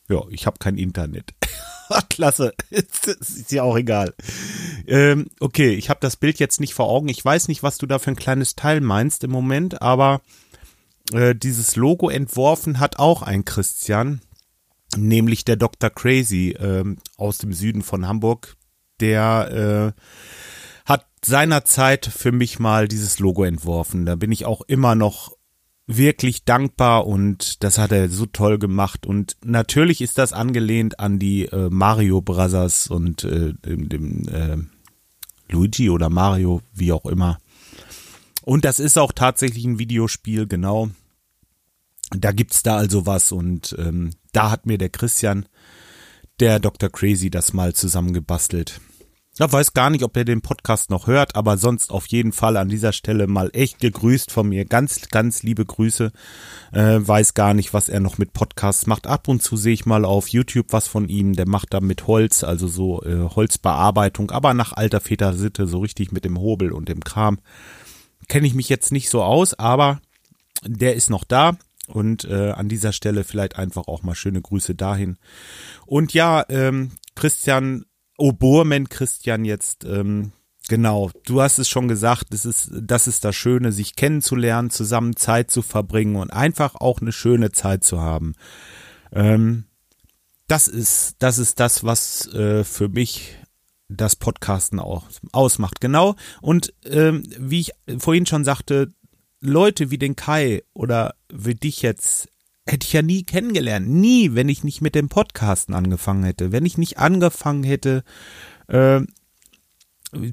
[0.10, 1.34] Ja, ich habe kein Internet.
[2.10, 4.14] Klasse, ist ja auch egal.
[4.88, 7.08] Ähm, okay, ich habe das Bild jetzt nicht vor Augen.
[7.10, 10.22] Ich weiß nicht, was du da für ein kleines Teil meinst im Moment, aber
[11.14, 14.22] äh, dieses Logo entworfen hat auch ein Christian,
[14.96, 15.90] nämlich der Dr.
[15.90, 18.56] Crazy ähm, aus dem Süden von Hamburg,
[19.00, 20.02] der äh,
[20.86, 24.06] hat seinerzeit für mich mal dieses Logo entworfen.
[24.06, 25.39] Da bin ich auch immer noch
[25.92, 31.18] wirklich dankbar und das hat er so toll gemacht und natürlich ist das angelehnt an
[31.18, 34.58] die äh, Mario Brothers und äh, dem, dem äh,
[35.52, 37.40] Luigi oder Mario, wie auch immer.
[38.44, 40.92] Und das ist auch tatsächlich ein Videospiel, genau.
[42.12, 45.48] Da gibt's da also was und ähm, da hat mir der Christian,
[46.40, 46.92] der Dr.
[46.92, 48.80] Crazy, das mal zusammengebastelt.
[49.42, 52.58] Ich weiß gar nicht, ob er den Podcast noch hört, aber sonst auf jeden Fall
[52.58, 54.66] an dieser Stelle mal echt gegrüßt von mir.
[54.66, 56.12] Ganz, ganz liebe Grüße.
[56.74, 59.08] Äh, weiß gar nicht, was er noch mit Podcasts macht.
[59.08, 61.38] Ab und zu sehe ich mal auf YouTube was von ihm.
[61.38, 66.12] Der macht da mit Holz, also so äh, Holzbearbeitung, aber nach alter Väter-Sitte, so richtig
[66.12, 67.40] mit dem Hobel und dem Kram.
[68.28, 70.02] Kenne ich mich jetzt nicht so aus, aber
[70.66, 71.56] der ist noch da.
[71.88, 75.18] Und äh, an dieser Stelle vielleicht einfach auch mal schöne Grüße dahin.
[75.86, 77.86] Und ja, ähm, Christian
[78.20, 80.32] Oboerman Christian jetzt, ähm,
[80.68, 85.16] genau, du hast es schon gesagt, das ist, das ist das Schöne, sich kennenzulernen, zusammen
[85.16, 88.34] Zeit zu verbringen und einfach auch eine schöne Zeit zu haben.
[89.12, 89.66] Ähm,
[90.48, 93.38] das ist, das ist das, was äh, für mich
[93.88, 95.82] das Podcasten auch ausmacht.
[95.82, 96.16] Genau.
[96.42, 98.94] Und ähm, wie ich vorhin schon sagte,
[99.42, 102.30] Leute wie den Kai oder wie dich jetzt
[102.72, 103.90] hätte ich ja nie kennengelernt.
[103.90, 106.52] Nie, wenn ich nicht mit dem Podcasten angefangen hätte.
[106.52, 108.04] Wenn ich nicht angefangen hätte,
[108.68, 109.02] äh,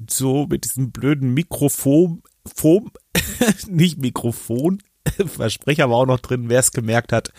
[0.09, 2.91] so mit diesem blöden Mikrofon, Fom,
[3.67, 4.79] nicht Mikrofon,
[5.25, 7.31] Versprecher war auch noch drin, wer es gemerkt hat,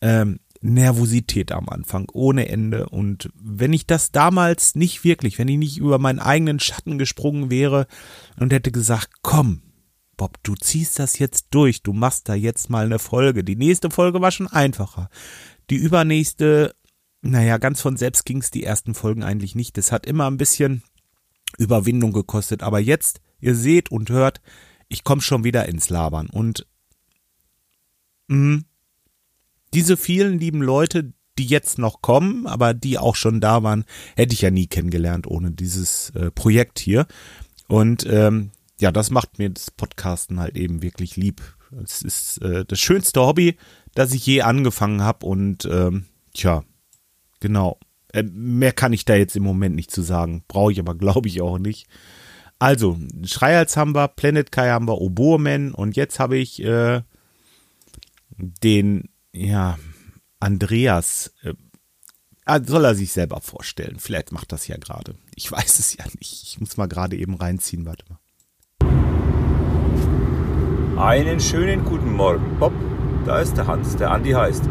[0.00, 2.88] ähm, Nervosität am Anfang, ohne Ende.
[2.88, 7.50] Und wenn ich das damals nicht wirklich, wenn ich nicht über meinen eigenen Schatten gesprungen
[7.50, 7.86] wäre
[8.38, 9.62] und hätte gesagt, komm,
[10.16, 13.44] Bob, du ziehst das jetzt durch, du machst da jetzt mal eine Folge.
[13.44, 15.08] Die nächste Folge war schon einfacher.
[15.70, 16.74] Die übernächste,
[17.22, 19.76] naja, ganz von selbst ging es die ersten Folgen eigentlich nicht.
[19.76, 20.82] Das hat immer ein bisschen
[21.58, 22.62] Überwindung gekostet.
[22.62, 24.40] Aber jetzt, ihr seht und hört,
[24.88, 26.28] ich komme schon wieder ins Labern.
[26.28, 26.66] Und
[28.28, 28.62] mh,
[29.72, 33.84] diese vielen lieben Leute, die jetzt noch kommen, aber die auch schon da waren,
[34.16, 37.06] hätte ich ja nie kennengelernt ohne dieses äh, Projekt hier.
[37.68, 38.50] Und ähm,
[38.82, 41.40] ja, das macht mir das Podcasten halt eben wirklich lieb.
[41.82, 43.56] Es ist äh, das schönste Hobby,
[43.94, 46.64] das ich je angefangen habe und ähm, tja,
[47.38, 47.78] genau.
[48.12, 50.44] Äh, mehr kann ich da jetzt im Moment nicht zu sagen.
[50.48, 51.86] Brauche ich aber, glaube ich, auch nicht.
[52.58, 57.02] Also, Schreihals haben wir, Planet Kai haben wir, Oboeman und jetzt habe ich äh,
[58.36, 59.78] den, ja,
[60.40, 61.32] Andreas.
[61.42, 61.54] Äh,
[62.46, 64.00] ah, soll er sich selber vorstellen?
[64.00, 65.14] Vielleicht macht das ja gerade.
[65.36, 66.42] Ich weiß es ja nicht.
[66.42, 68.18] Ich muss mal gerade eben reinziehen, warte mal.
[70.96, 72.72] Einen schönen guten Morgen, Bob.
[73.26, 74.68] Da ist der Hans, der Andi heißt.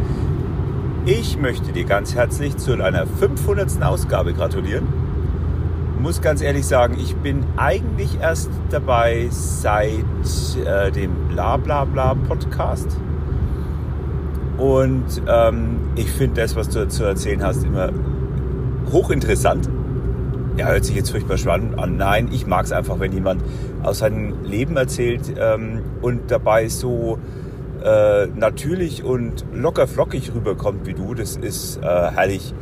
[1.05, 3.81] Ich möchte dir ganz herzlich zu deiner 500.
[3.81, 4.87] Ausgabe gratulieren.
[5.99, 10.05] Muss ganz ehrlich sagen, ich bin eigentlich erst dabei seit
[10.65, 12.97] äh, dem Blablabla Podcast.
[14.57, 17.89] Und ähm, ich finde das, was du zu erzählen hast, immer
[18.91, 19.69] hochinteressant
[20.57, 21.97] ja, hört sich jetzt furchtbar spannend an.
[21.97, 23.41] Nein, ich mag es einfach, wenn jemand
[23.83, 27.19] aus seinem Leben erzählt ähm, und dabei so
[27.83, 31.13] äh, natürlich und locker flockig rüberkommt wie du.
[31.13, 32.53] Das ist äh, herrlich.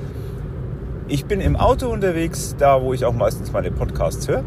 [1.08, 4.44] Ich bin im Auto unterwegs, da wo ich auch meistens meine Podcasts höre.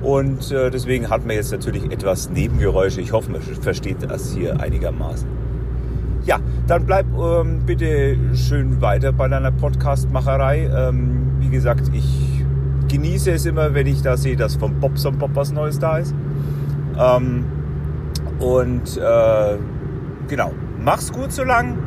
[0.00, 3.00] Und äh, deswegen hat man jetzt natürlich etwas Nebengeräusche.
[3.00, 5.26] Ich hoffe, man versteht das hier einigermaßen.
[6.24, 10.70] Ja, dann bleib ähm, bitte schön weiter bei deiner Podcast-Macherei.
[10.72, 12.35] Ähm, wie gesagt, ich
[12.88, 16.14] genieße es immer, wenn ich da sehe, dass vom Bobson Bob was Neues da ist.
[16.98, 17.44] Ähm,
[18.38, 19.58] und äh,
[20.28, 21.78] genau, mach's gut so lang.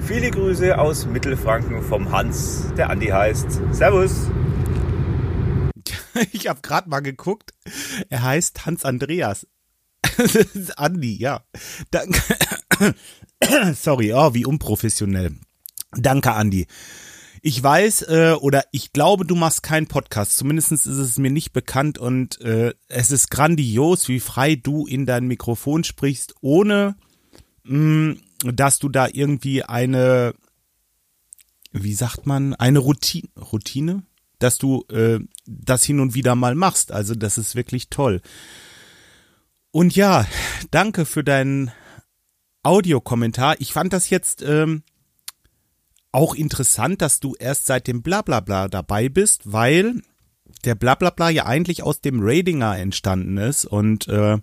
[0.00, 3.60] Viele Grüße aus Mittelfranken vom Hans, der Andi heißt.
[3.72, 4.12] Servus.
[6.32, 7.52] Ich habe gerade mal geguckt.
[8.10, 9.46] Er heißt Hans Andreas.
[10.76, 11.40] Andi, ja.
[11.90, 12.20] Danke.
[13.74, 15.32] Sorry, oh, wie unprofessionell.
[15.92, 16.66] Danke, Andi.
[17.44, 20.36] Ich weiß äh, oder ich glaube, du machst keinen Podcast.
[20.36, 25.06] Zumindest ist es mir nicht bekannt und äh, es ist grandios, wie frei du in
[25.06, 26.94] dein Mikrofon sprichst, ohne
[27.64, 30.34] mh, dass du da irgendwie eine,
[31.72, 34.04] wie sagt man, eine Routine, Routine,
[34.38, 36.92] dass du äh, das hin und wieder mal machst.
[36.92, 38.22] Also das ist wirklich toll.
[39.72, 40.26] Und ja,
[40.70, 41.72] danke für deinen
[42.62, 43.56] Audiokommentar.
[43.60, 44.84] Ich fand das jetzt ähm,
[46.12, 50.02] auch interessant, dass du erst seit dem Blablabla dabei bist, weil
[50.64, 54.38] der Blablabla ja eigentlich aus dem Radinger entstanden ist und äh,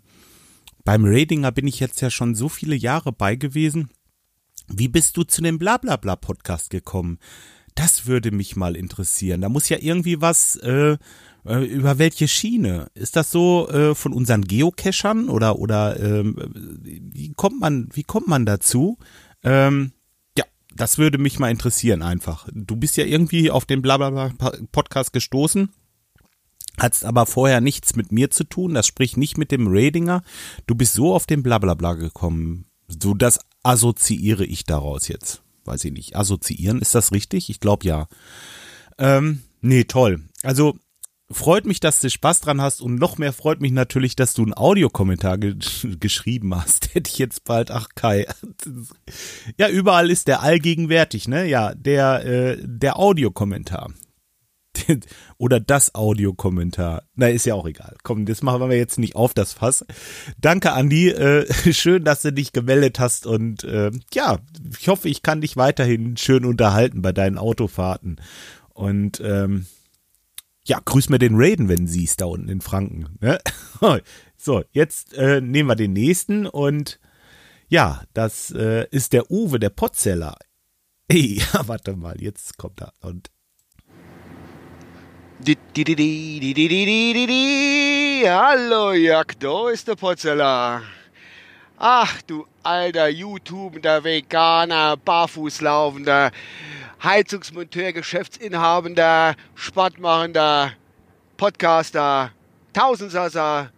[0.84, 3.90] beim Radinger bin ich jetzt ja schon so viele Jahre bei gewesen.
[4.68, 7.20] Wie bist du zu dem Blablabla Podcast gekommen?
[7.76, 9.42] Das würde mich mal interessieren.
[9.42, 10.98] Da muss ja irgendwie was äh,
[11.46, 12.88] äh, über welche Schiene?
[12.94, 16.36] Ist das so äh, von unseren Geocachern oder oder ähm,
[16.84, 18.98] wie kommt man wie kommt man dazu?
[19.44, 19.94] Ähm,
[20.76, 22.48] das würde mich mal interessieren einfach.
[22.54, 24.34] Du bist ja irgendwie auf den Blablabla
[24.72, 25.70] Podcast gestoßen,
[26.78, 30.24] hattest aber vorher nichts mit mir zu tun, das spricht nicht mit dem Radinger.
[30.68, 32.66] Du bist so auf den Blablabla gekommen.
[32.88, 35.44] So das assoziiere ich daraus jetzt.
[35.66, 36.16] Weiß ich nicht.
[36.16, 37.50] Assoziieren, ist das richtig?
[37.50, 38.08] Ich glaube ja.
[38.98, 40.24] Ähm, nee, toll.
[40.42, 40.78] Also
[41.32, 44.44] freut mich, dass du Spaß dran hast und noch mehr freut mich natürlich, dass du
[44.44, 45.56] einen Audiokommentar ge
[46.00, 46.94] geschrieben hast.
[46.94, 48.26] Hätte ich jetzt bald, ach Kai.
[49.58, 51.48] ja, überall ist der allgegenwärtig, ne?
[51.48, 53.92] Ja, der, äh, der Audiokommentar.
[55.38, 57.04] Oder das Audiokommentar.
[57.15, 57.96] Na, ist ja auch egal.
[58.04, 59.86] Komm, das machen wir jetzt nicht auf, das Fass.
[60.39, 61.10] Danke, Andi.
[61.10, 64.39] Äh, schön, dass du dich gemeldet hast und äh, ja,
[64.80, 68.22] ich hoffe, ich kann dich weiterhin schön unterhalten bei deinen Autofahrten.
[68.74, 69.65] Und ähm,
[70.70, 73.18] ja, grüß mir den Raiden, wenn sie es da unten in Franken.
[73.20, 73.40] Ne?
[74.42, 76.98] So, jetzt äh, nehmen wir den nächsten und
[77.68, 80.38] ja, das äh, ist der Uwe, der Potzeller.
[81.10, 83.30] Ey, ja, warte mal, jetzt kommt er und
[88.26, 90.84] Hallo Jack, da ist der Potzeller.
[91.78, 96.32] Ach du alter YouTube, der Veganer, Barfußlaufender,
[97.02, 100.74] Heizungsmonteur, Geschäftsinhabender, Sportmachender,
[101.38, 102.32] Podcaster,
[102.74, 103.72] Tausendsasser,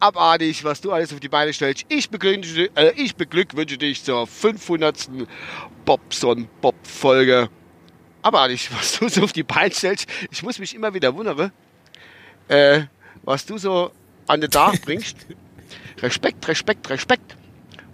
[0.00, 1.84] abartig, was du alles auf die Beine stellst.
[1.88, 5.08] Ich beglückwünsche, äh, ich beglückwünsche dich zur 500.
[5.84, 7.48] Bobson Bob Folge.
[8.22, 10.08] Abartig, was du so auf die Beine stellst.
[10.30, 11.52] Ich muss mich immer wieder wundern,
[12.48, 12.82] äh,
[13.22, 13.92] was du so
[14.26, 15.26] an den Tag bringst.
[16.02, 17.36] Respekt, Respekt, Respekt.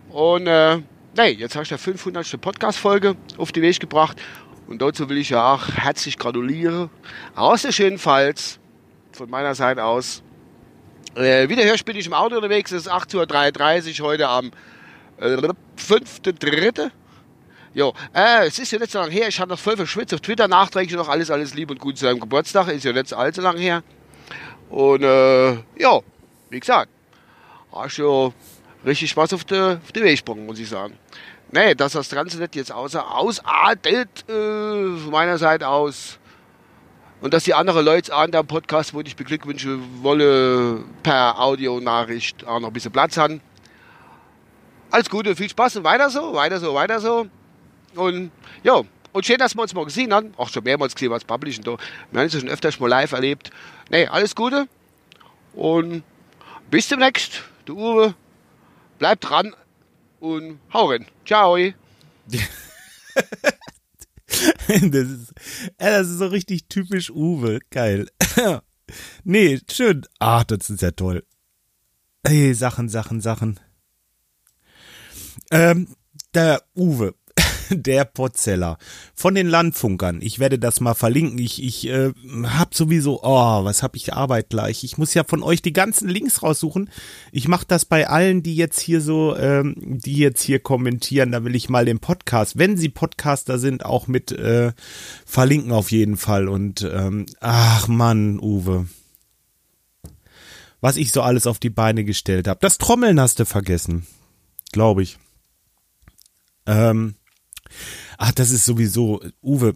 [0.09, 0.79] Und äh,
[1.17, 2.41] nee, jetzt hast du die 500.
[2.41, 4.21] Podcast-Folge auf die Weg gebracht.
[4.71, 6.91] Und dazu will ich ja auch herzlich gratulieren.
[7.35, 8.61] Aus der schönenfalls
[9.11, 10.23] von meiner Seite aus.
[11.17, 12.71] Äh, wieder hörst bin ich im Auto unterwegs.
[12.71, 14.53] Es ist 8.33 Uhr heute am
[15.19, 16.89] äh, 5.3.
[17.75, 19.27] Jo, äh, es ist ja nicht so lange her.
[19.27, 22.05] Ich habe noch voll verschwitzt auf Twitter nachträglich noch alles, alles lieb und gut zu
[22.05, 22.69] seinem Geburtstag.
[22.69, 23.83] Ist ja nicht allzu lange her.
[24.69, 25.99] Und äh, ja,
[26.49, 26.91] wie gesagt,
[27.73, 28.33] hast du
[28.87, 30.97] richtig Spaß auf auf Weg gebracht, muss ich sagen.
[31.53, 36.19] Nee, dass das nicht jetzt außer ausartet äh, von meiner Seite aus.
[37.21, 42.61] Und dass die anderen Leute an der Podcast, wo ich beglückwünsche, wolle per Audionachricht auch
[42.61, 43.41] noch ein bisschen Platz haben.
[44.91, 47.27] Alles Gute, viel Spaß und weiter so, weiter so, weiter so.
[47.97, 48.31] Und
[48.63, 48.83] ja,
[49.13, 50.33] und schön, dass wir uns mal gesehen haben.
[50.37, 51.77] Auch schon mehrmals gesehen als Publishing da.
[52.13, 53.51] Wir haben uns schon öfters mal live erlebt.
[53.91, 54.69] Nee, alles Gute.
[55.53, 56.05] Und
[56.71, 57.43] bis demnächst.
[57.65, 58.15] Du Uwe,
[58.99, 59.55] bleib dran
[60.21, 61.07] und hau rein.
[61.27, 61.57] Ciao.
[64.69, 65.33] das, ist,
[65.79, 67.61] das ist so richtig typisch Uwe.
[67.71, 68.07] Geil.
[69.25, 70.07] nee, schön.
[70.19, 71.25] Ach, das ist ja toll.
[72.27, 73.59] Hey, Sachen, Sachen, Sachen.
[75.51, 75.89] Ähm,
[76.35, 77.15] der Uwe.
[77.75, 78.79] der Potzeller
[79.15, 80.21] von den Landfunkern.
[80.23, 81.39] Ich werde das mal verlinken.
[81.39, 82.13] Ich, ich äh,
[82.45, 84.85] hab sowieso, oh, was hab ich Arbeit gleich.
[84.85, 86.91] Ich muss ja von euch die ganzen Links raussuchen.
[87.33, 91.33] Ich mache das bei allen, die jetzt hier so, ähm, die jetzt hier kommentieren.
[91.33, 94.73] Da will ich mal den Podcast, wenn sie Podcaster sind, auch mit äh,
[95.25, 96.49] verlinken auf jeden Fall.
[96.49, 98.87] Und ähm, ach Mann, Uwe
[100.81, 102.61] was ich so alles auf die Beine gestellt habe.
[102.63, 104.07] Das Trommeln hast du vergessen,
[104.73, 105.19] glaube ich.
[106.67, 107.17] Ähm,
[108.19, 109.75] ach, das ist sowieso, Uwe,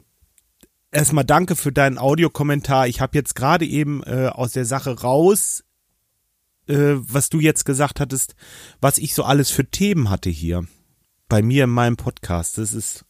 [0.90, 2.88] erstmal danke für deinen Audiokommentar.
[2.88, 5.64] Ich habe jetzt gerade eben äh, aus der Sache raus,
[6.66, 8.34] äh, was du jetzt gesagt hattest,
[8.80, 10.66] was ich so alles für Themen hatte hier
[11.28, 12.58] bei mir in meinem Podcast.
[12.58, 13.04] Das ist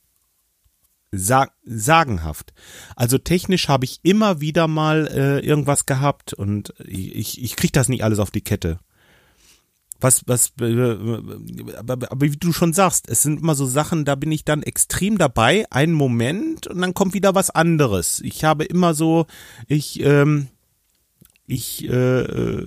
[1.16, 2.52] sag sagenhaft.
[2.96, 7.88] Also technisch habe ich immer wieder mal äh, irgendwas gehabt und ich, ich kriege das
[7.88, 8.78] nicht alles auf die Kette
[10.04, 14.14] was, was, äh, aber, aber wie du schon sagst, es sind immer so Sachen, da
[14.14, 18.20] bin ich dann extrem dabei, einen Moment und dann kommt wieder was anderes.
[18.20, 19.26] Ich habe immer so,
[19.66, 20.48] ich, ähm,
[21.46, 22.64] ich äh,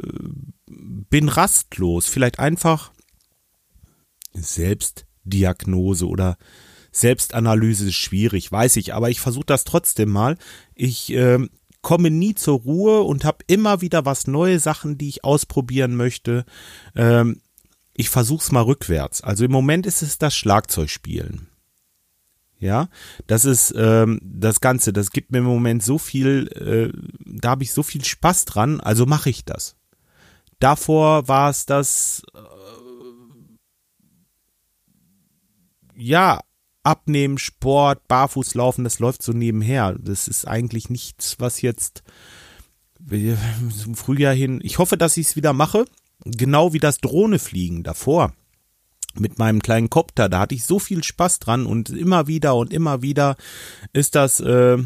[0.65, 2.91] bin rastlos, vielleicht einfach
[4.33, 6.37] Selbstdiagnose oder
[6.91, 10.37] Selbstanalyse ist schwierig, weiß ich, aber ich versuche das trotzdem mal.
[10.73, 11.47] Ich äh,
[11.87, 16.43] komme nie zur Ruhe und habe immer wieder was neue Sachen, die ich ausprobieren möchte.
[16.95, 17.39] Ähm,
[17.93, 19.21] ich versuch's mal rückwärts.
[19.21, 21.47] Also im Moment ist es das Schlagzeugspielen.
[22.59, 22.89] Ja,
[23.25, 24.91] das ist ähm, das Ganze.
[24.91, 26.91] Das gibt mir im Moment so viel, äh,
[27.25, 28.81] da habe ich so viel Spaß dran.
[28.81, 29.77] Also mache ich das.
[30.59, 32.39] Davor war es das, äh,
[35.95, 36.41] ja,
[36.87, 39.95] Abnehmen, Sport, Barfußlaufen, das läuft so nebenher.
[39.99, 42.01] Das ist eigentlich nichts, was jetzt
[43.83, 44.61] zum Frühjahr hin.
[44.63, 45.85] Ich hoffe, dass ich es wieder mache.
[46.23, 48.33] Genau wie das Drohnefliegen davor.
[49.19, 52.71] Mit meinem kleinen Kopter, da hatte ich so viel Spaß dran und immer wieder und
[52.71, 53.35] immer wieder
[53.91, 54.77] ist das äh,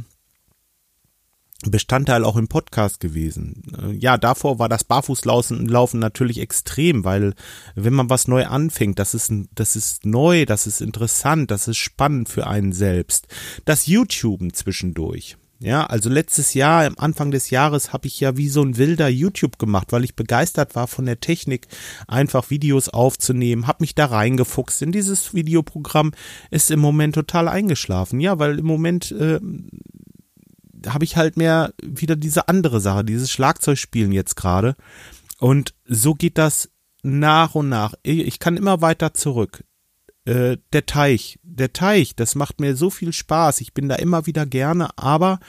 [1.69, 3.61] Bestandteil auch im Podcast gewesen.
[3.79, 7.33] Äh, ja, davor war das Barfußlaufen natürlich extrem, weil
[7.75, 11.77] wenn man was neu anfängt, das ist, das ist neu, das ist interessant, das ist
[11.77, 13.27] spannend für einen selbst.
[13.65, 15.37] Das YouTuben zwischendurch.
[15.63, 19.07] Ja, also letztes Jahr, am Anfang des Jahres, habe ich ja wie so ein wilder
[19.07, 21.67] YouTube gemacht, weil ich begeistert war von der Technik,
[22.07, 26.13] einfach Videos aufzunehmen, habe mich da reingefuchst in dieses Videoprogramm,
[26.49, 28.19] ist im Moment total eingeschlafen.
[28.19, 29.39] Ja, weil im Moment äh,
[30.87, 34.75] habe ich halt mehr wieder diese andere Sache, dieses Schlagzeugspielen jetzt gerade.
[35.39, 36.69] Und so geht das
[37.03, 37.95] nach und nach.
[38.03, 39.63] Ich kann immer weiter zurück.
[40.25, 43.61] Äh, der Teich, der Teich, das macht mir so viel Spaß.
[43.61, 45.39] Ich bin da immer wieder gerne, aber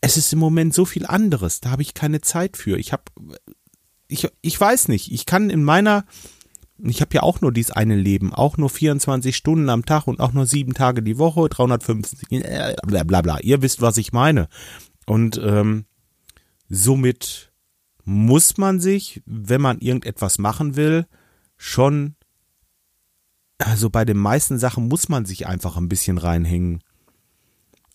[0.00, 1.60] es ist im Moment so viel anderes.
[1.60, 2.78] Da habe ich keine Zeit für.
[2.78, 3.04] Ich habe,
[4.08, 5.12] ich, ich weiß nicht.
[5.12, 6.04] Ich kann in meiner
[6.84, 10.20] ich habe ja auch nur dieses eine Leben, auch nur 24 Stunden am Tag und
[10.20, 13.38] auch nur sieben Tage die Woche, 350, äh, bla bla bla.
[13.40, 14.48] Ihr wisst, was ich meine.
[15.06, 15.86] Und ähm,
[16.68, 17.52] somit
[18.04, 21.06] muss man sich, wenn man irgendetwas machen will,
[21.56, 22.16] schon,
[23.58, 26.82] also bei den meisten Sachen muss man sich einfach ein bisschen reinhängen.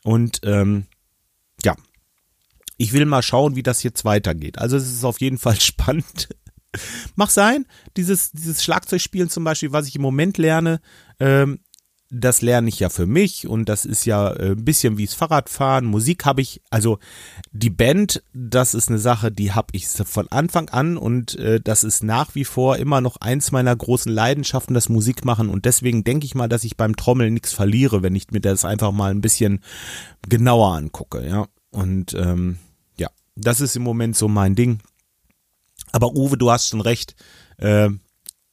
[0.03, 0.85] Und ähm,
[1.63, 1.75] ja,
[2.77, 4.59] ich will mal schauen, wie das jetzt weitergeht.
[4.59, 6.29] Also es ist auf jeden Fall spannend.
[7.15, 7.65] Mach sein,
[7.97, 10.79] dieses, dieses Schlagzeugspielen zum Beispiel, was ich im Moment lerne,
[11.19, 11.59] ähm,
[12.11, 15.15] das lerne ich ja für mich und das ist ja äh, ein bisschen wie das
[15.15, 15.85] Fahrradfahren.
[15.85, 16.99] Musik habe ich, also
[17.51, 21.83] die Band, das ist eine Sache, die habe ich von Anfang an und äh, das
[21.83, 26.03] ist nach wie vor immer noch eins meiner großen Leidenschaften, das Musik machen und deswegen
[26.03, 29.11] denke ich mal, dass ich beim Trommeln nichts verliere, wenn ich mir das einfach mal
[29.11, 29.61] ein bisschen
[30.27, 31.47] genauer angucke, ja.
[31.71, 32.57] Und ähm,
[32.97, 34.79] ja, das ist im Moment so mein Ding.
[35.95, 37.15] Aber Uwe, du hast schon recht.
[37.55, 37.89] Äh,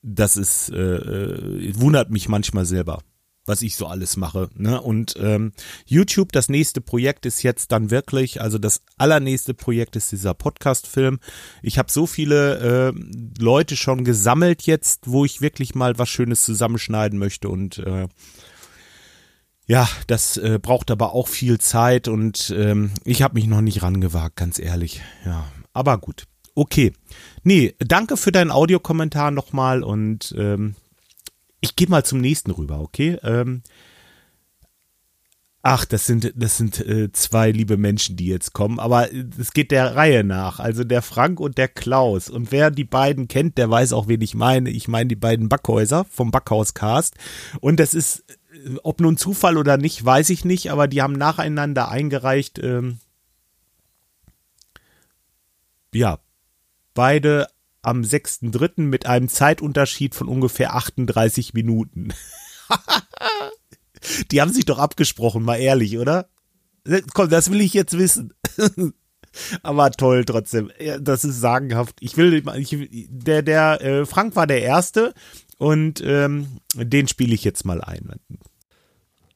[0.00, 3.02] das ist äh, äh, wundert mich manchmal selber,
[3.46, 4.48] was ich so alles mache.
[4.55, 4.81] Ne?
[4.81, 5.50] Und ähm,
[5.85, 11.18] YouTube, das nächste Projekt ist jetzt dann wirklich, also das allernächste Projekt ist dieser Podcast-Film.
[11.62, 12.92] Ich habe so viele äh,
[13.40, 18.07] Leute schon gesammelt jetzt, wo ich wirklich mal was Schönes zusammenschneiden möchte und äh,
[19.66, 23.83] ja, das äh, braucht aber auch viel Zeit und ähm, ich habe mich noch nicht
[23.83, 25.00] rangewagt, ganz ehrlich.
[25.24, 26.28] Ja, aber gut.
[26.54, 26.92] Okay.
[27.44, 30.74] Nee, danke für deinen Audiokommentar nochmal und ähm,
[31.60, 33.18] ich gehe mal zum nächsten rüber, okay?
[33.22, 33.62] Ähm,
[35.62, 39.70] ach, das sind, das sind äh, zwei liebe Menschen, die jetzt kommen, aber es geht
[39.70, 40.60] der Reihe nach.
[40.60, 42.29] Also der Frank und der Klaus.
[42.29, 44.70] Und wer die beiden kennt, der weiß auch, wen ich meine.
[44.70, 47.14] Ich meine die beiden Backhäuser vom Backhauscast.
[47.60, 51.14] Und das ist, äh, ob nun Zufall oder nicht, weiß ich nicht, aber die haben
[51.14, 52.98] nacheinander eingereicht, ähm,
[55.94, 56.18] ja,
[56.94, 57.48] beide
[57.82, 58.82] am 6.3.
[58.82, 62.12] mit einem Zeitunterschied von ungefähr 38 Minuten.
[64.30, 66.28] Die haben sich doch abgesprochen, mal ehrlich, oder?
[67.14, 68.34] Komm, das will ich jetzt wissen.
[69.62, 70.70] Aber toll trotzdem.
[71.00, 71.96] Das ist sagenhaft.
[72.00, 75.14] Ich will, ich, der, der äh, Frank war der Erste
[75.58, 78.12] und ähm, den spiele ich jetzt mal ein.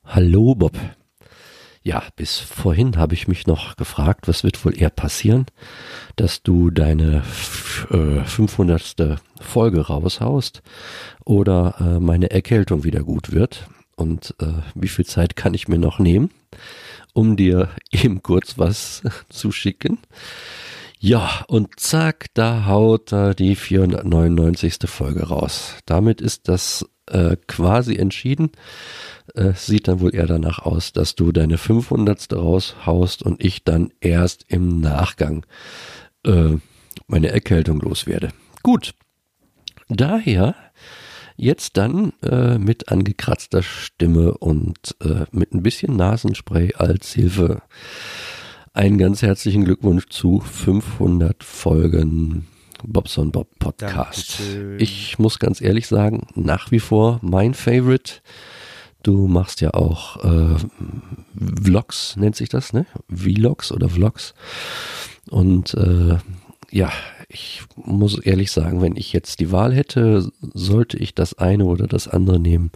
[0.05, 0.79] Hallo Bob.
[1.87, 5.47] Ja, bis vorhin habe ich mich noch gefragt, was wird wohl eher passieren,
[6.17, 7.23] dass du deine
[7.93, 9.21] äh, 500.
[9.41, 10.65] Folge raushaust
[11.25, 15.79] oder äh, meine Erkältung wieder gut wird und äh, wie viel Zeit kann ich mir
[15.79, 16.31] noch nehmen,
[17.13, 19.99] um dir eben kurz was zu schicken.
[20.99, 24.79] Ja, und zack, da haut er die 499.
[24.87, 25.75] Folge raus.
[25.85, 28.51] Damit ist das äh, quasi entschieden.
[29.35, 32.33] Äh, sieht dann wohl eher danach aus, dass du deine 500.
[32.33, 35.45] raushaust und ich dann erst im Nachgang
[36.25, 36.57] äh,
[37.07, 38.31] meine Erkältung loswerde.
[38.63, 38.95] Gut,
[39.89, 40.55] daher
[41.37, 47.63] jetzt dann äh, mit angekratzter Stimme und äh, mit ein bisschen Nasenspray als Hilfe
[48.77, 52.47] einen ganz herzlichen Glückwunsch zu 500 Folgen
[52.85, 54.39] Bobson Bob Podcast.
[54.39, 54.81] Dankeschön.
[54.81, 58.21] Ich muss ganz ehrlich sagen, nach wie vor mein Favorite.
[59.03, 60.57] Du machst ja auch äh,
[61.63, 62.87] Vlogs, nennt sich das, ne?
[63.09, 64.35] Vlogs oder Vlogs.
[65.31, 66.19] Und äh,
[66.71, 66.93] ja,
[67.29, 71.87] ich muss ehrlich sagen, wenn ich jetzt die Wahl hätte, sollte ich das eine oder
[71.87, 72.73] das andere nehmen,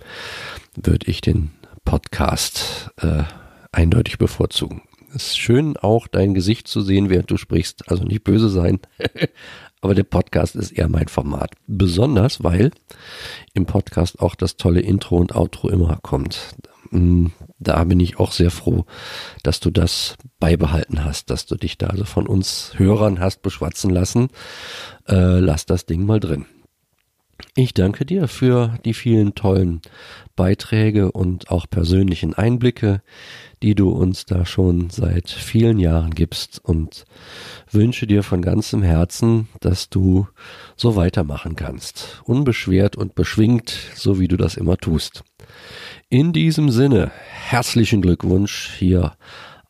[0.76, 1.50] würde ich den
[1.84, 3.24] Podcast äh,
[3.72, 4.82] eindeutig bevorzugen.
[5.14, 7.90] Es ist schön, auch dein Gesicht zu sehen, während du sprichst.
[7.90, 8.80] Also nicht böse sein.
[9.80, 11.52] Aber der Podcast ist eher mein Format.
[11.66, 12.70] Besonders, weil
[13.54, 16.54] im Podcast auch das tolle Intro und Outro immer kommt.
[16.90, 18.84] Mm, Da bin ich auch sehr froh,
[19.42, 23.90] dass du das beibehalten hast, dass du dich da also von uns Hörern hast beschwatzen
[23.90, 24.28] lassen.
[25.08, 26.46] Äh, lass das Ding mal drin.
[27.54, 29.80] Ich danke dir für die vielen tollen
[30.36, 33.02] Beiträge und auch persönlichen Einblicke,
[33.62, 37.04] die du uns da schon seit vielen Jahren gibst und
[37.70, 40.26] wünsche dir von ganzem Herzen, dass du
[40.76, 42.22] so weitermachen kannst.
[42.24, 45.22] Unbeschwert und beschwingt, so wie du das immer tust.
[46.08, 49.12] In diesem Sinne, herzlichen Glückwunsch hier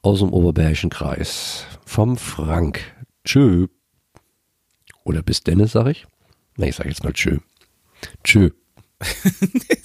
[0.03, 2.81] aus dem Oberbergischen Kreis vom Frank.
[3.25, 3.67] Tschö.
[5.05, 6.07] Oder bis Dennis, sag ich?
[6.57, 7.39] Na, ich sag jetzt mal tschö.
[8.25, 8.51] Tschö.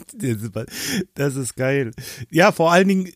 [1.16, 1.92] Das ist geil.
[2.30, 3.10] Ja, vor allen Dingen,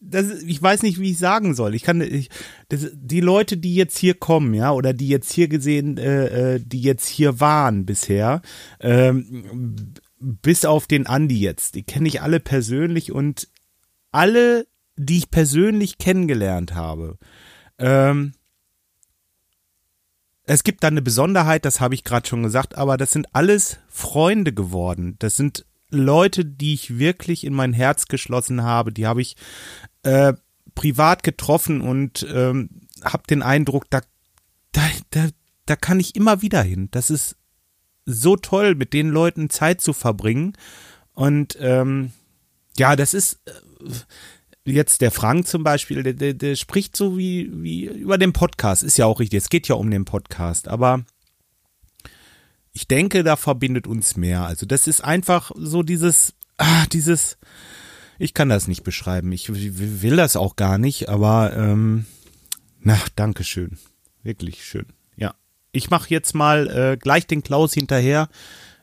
[0.00, 1.74] das, ich weiß nicht, wie ich sagen soll.
[1.74, 2.30] Ich kann, ich,
[2.68, 6.60] das, die Leute, die jetzt hier kommen, ja, oder die jetzt hier gesehen, äh, äh,
[6.64, 8.42] die jetzt hier waren bisher,
[8.80, 13.48] ähm, bis auf den Andi jetzt, die kenne ich alle persönlich und
[14.10, 17.18] alle, die ich persönlich kennengelernt habe,
[17.78, 18.32] ähm,
[20.46, 23.78] es gibt da eine Besonderheit, das habe ich gerade schon gesagt, aber das sind alles
[23.88, 25.16] Freunde geworden.
[25.18, 28.92] Das sind Leute, die ich wirklich in mein Herz geschlossen habe.
[28.92, 29.36] Die habe ich
[30.02, 30.34] äh,
[30.74, 32.68] privat getroffen und ähm,
[33.02, 34.00] habe den Eindruck, da,
[34.72, 35.28] da, da,
[35.66, 36.88] da kann ich immer wieder hin.
[36.90, 37.36] Das ist
[38.04, 40.56] so toll, mit den Leuten Zeit zu verbringen.
[41.14, 42.12] Und ähm,
[42.76, 43.90] ja, das ist äh,
[44.72, 48.82] jetzt der Frank zum Beispiel, der, der, der spricht so wie, wie über den Podcast,
[48.82, 51.04] ist ja auch richtig, es geht ja um den Podcast, aber
[52.72, 54.44] ich denke, da verbindet uns mehr.
[54.44, 57.38] Also das ist einfach so dieses, ah, dieses,
[58.18, 62.06] ich kann das nicht beschreiben, ich will das auch gar nicht, aber ähm,
[62.80, 63.78] na, Dankeschön,
[64.22, 64.86] wirklich schön,
[65.16, 65.34] ja.
[65.72, 68.28] Ich mache jetzt mal äh, gleich den Klaus hinterher,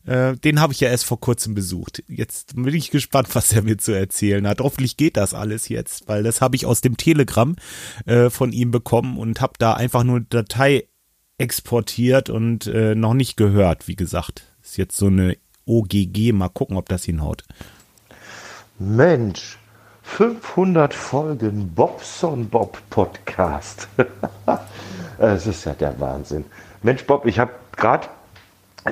[0.05, 2.03] äh, den habe ich ja erst vor kurzem besucht.
[2.07, 4.59] Jetzt bin ich gespannt, was er mir zu erzählen hat.
[4.59, 7.55] Hoffentlich geht das alles jetzt, weil das habe ich aus dem Telegram
[8.05, 10.87] äh, von ihm bekommen und habe da einfach nur Datei
[11.37, 13.87] exportiert und äh, noch nicht gehört.
[13.87, 16.33] Wie gesagt, ist jetzt so eine OGG.
[16.33, 17.43] Mal gucken, ob das hinhaut.
[18.77, 19.57] Mensch,
[20.03, 23.87] 500 Folgen Bobson Bob Podcast.
[25.17, 26.45] Es ist ja der Wahnsinn.
[26.81, 28.07] Mensch, Bob, ich habe gerade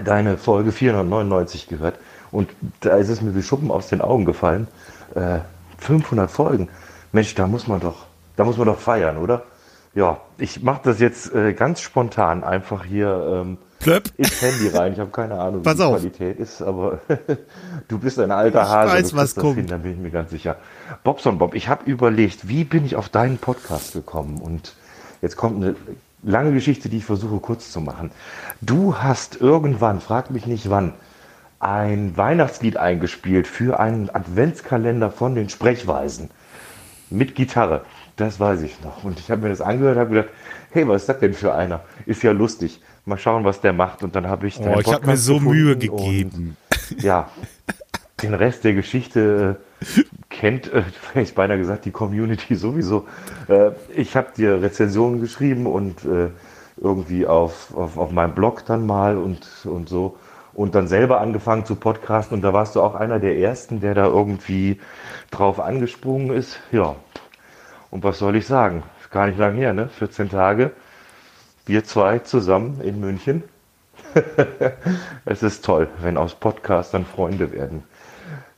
[0.04, 1.98] deine Folge 499 gehört
[2.32, 2.50] und
[2.82, 4.68] da ist es mir wie Schuppen aus den Augen gefallen.
[5.16, 5.40] Äh,
[5.80, 6.70] 500 Folgen.
[7.12, 9.44] Mensch, da muss man doch, da muss man doch feiern, oder?
[9.96, 13.58] Ja, ich mache das jetzt äh, ganz spontan einfach hier ähm,
[14.18, 14.94] ins Handy rein.
[14.94, 15.96] Ich habe keine Ahnung, Pass wie die auf.
[15.96, 17.00] Qualität ist, aber
[17.88, 18.94] du bist ein alter Ich Hase.
[18.94, 19.56] weiß, du was kommt.
[19.56, 20.58] Hin, da bin ich mir ganz sicher.
[21.04, 24.40] Bobson Bob, ich habe überlegt, wie bin ich auf deinen Podcast gekommen?
[24.40, 24.76] Und
[25.22, 25.76] jetzt kommt eine
[26.24, 28.12] lange Geschichte, die ich versuche kurz zu machen.
[28.62, 30.94] Du hast irgendwann, frag mich nicht wann,
[31.60, 36.30] ein Weihnachtslied eingespielt für einen Adventskalender von den Sprechweisen
[37.10, 37.86] mit Gitarre.
[38.16, 39.04] Das weiß ich noch.
[39.04, 40.30] Und ich habe mir das angehört und habe gedacht,
[40.72, 41.82] hey, was ist das denn für einer?
[42.06, 42.82] Ist ja lustig.
[43.06, 44.04] Mal schauen, was der macht.
[44.04, 44.60] Und dann habe ich.
[44.60, 46.58] Oh, ich habe mir so Mühe gegeben.
[46.98, 47.30] Ja.
[48.22, 49.69] Den Rest der Geschichte äh,
[50.30, 53.08] kennt, äh, hätte ich beinahe gesagt, die Community sowieso.
[53.48, 56.30] Äh, ich habe dir Rezensionen geschrieben und äh,
[56.78, 60.18] irgendwie auf, auf, auf meinem Blog dann mal und, und so.
[60.54, 63.94] Und dann selber angefangen zu podcasten und da warst du auch einer der ersten, der
[63.94, 64.80] da irgendwie
[65.32, 66.60] drauf angesprungen ist.
[66.72, 66.96] Ja.
[67.92, 68.84] Und was soll ich sagen?
[69.12, 69.90] Gar nicht lang her, ne?
[69.90, 70.72] 14 Tage.
[71.66, 73.44] Wir zwei zusammen in München.
[75.26, 77.84] es ist toll, wenn aus Podcastern Freunde werden.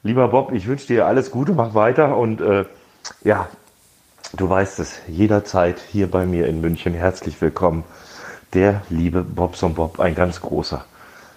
[0.03, 2.65] Lieber Bob, ich wünsche dir alles Gute, mach weiter und äh,
[3.23, 3.47] ja,
[4.33, 7.83] du weißt es, jederzeit hier bei mir in München herzlich willkommen.
[8.53, 10.83] Der liebe Bobson Bob, ein ganz großer.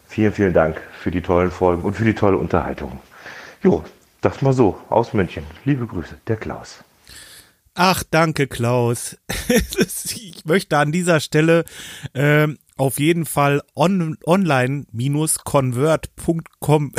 [0.09, 3.01] Vielen, vielen Dank für die tollen Folgen und für die tolle Unterhaltung.
[3.63, 3.85] Jo,
[4.23, 5.45] das mal so aus München.
[5.67, 6.83] Liebe Grüße, der Klaus.
[7.75, 9.19] Ach, danke, Klaus.
[9.49, 11.67] ich möchte an dieser Stelle
[12.15, 16.93] ähm, auf jeden Fall on, online-convert.com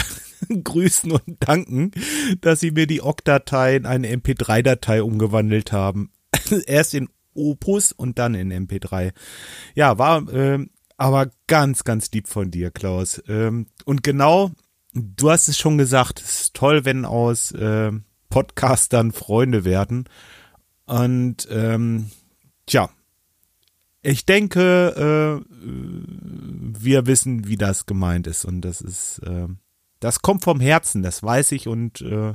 [0.63, 1.91] grüßen und danken,
[2.41, 6.11] dass sie mir die OGG-Datei in eine MP3-Datei umgewandelt haben.
[6.65, 9.11] Erst in Opus und dann in MP3.
[9.75, 13.21] Ja, war ähm, aber ganz, ganz lieb von dir, Klaus.
[13.27, 14.51] Ähm, und genau,
[14.93, 17.91] du hast es schon gesagt, es ist toll, wenn aus äh,
[18.29, 20.05] Podcastern Freunde werden.
[20.85, 22.11] Und ähm,
[22.65, 22.89] tja,
[24.01, 25.45] ich denke, äh,
[26.79, 28.45] wir wissen, wie das gemeint ist.
[28.45, 29.47] Und das ist, äh,
[30.05, 31.67] das kommt vom Herzen, das weiß ich.
[31.67, 32.33] Und äh,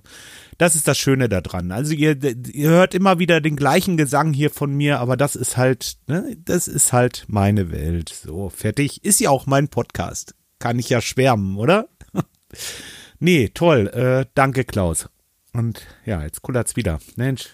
[0.59, 1.73] das ist das Schöne daran.
[1.73, 5.57] Also ihr, ihr hört immer wieder den gleichen Gesang hier von mir, aber das ist
[5.57, 8.09] halt, ne, das ist halt meine Welt.
[8.09, 9.05] So, fertig.
[9.05, 10.35] Ist ja auch mein Podcast.
[10.59, 11.89] Kann ich ja schwärmen, oder?
[13.18, 13.89] nee, toll.
[13.89, 15.09] Äh, danke, Klaus.
[15.53, 17.01] Und ja, jetzt kullert's wieder.
[17.16, 17.49] Mensch,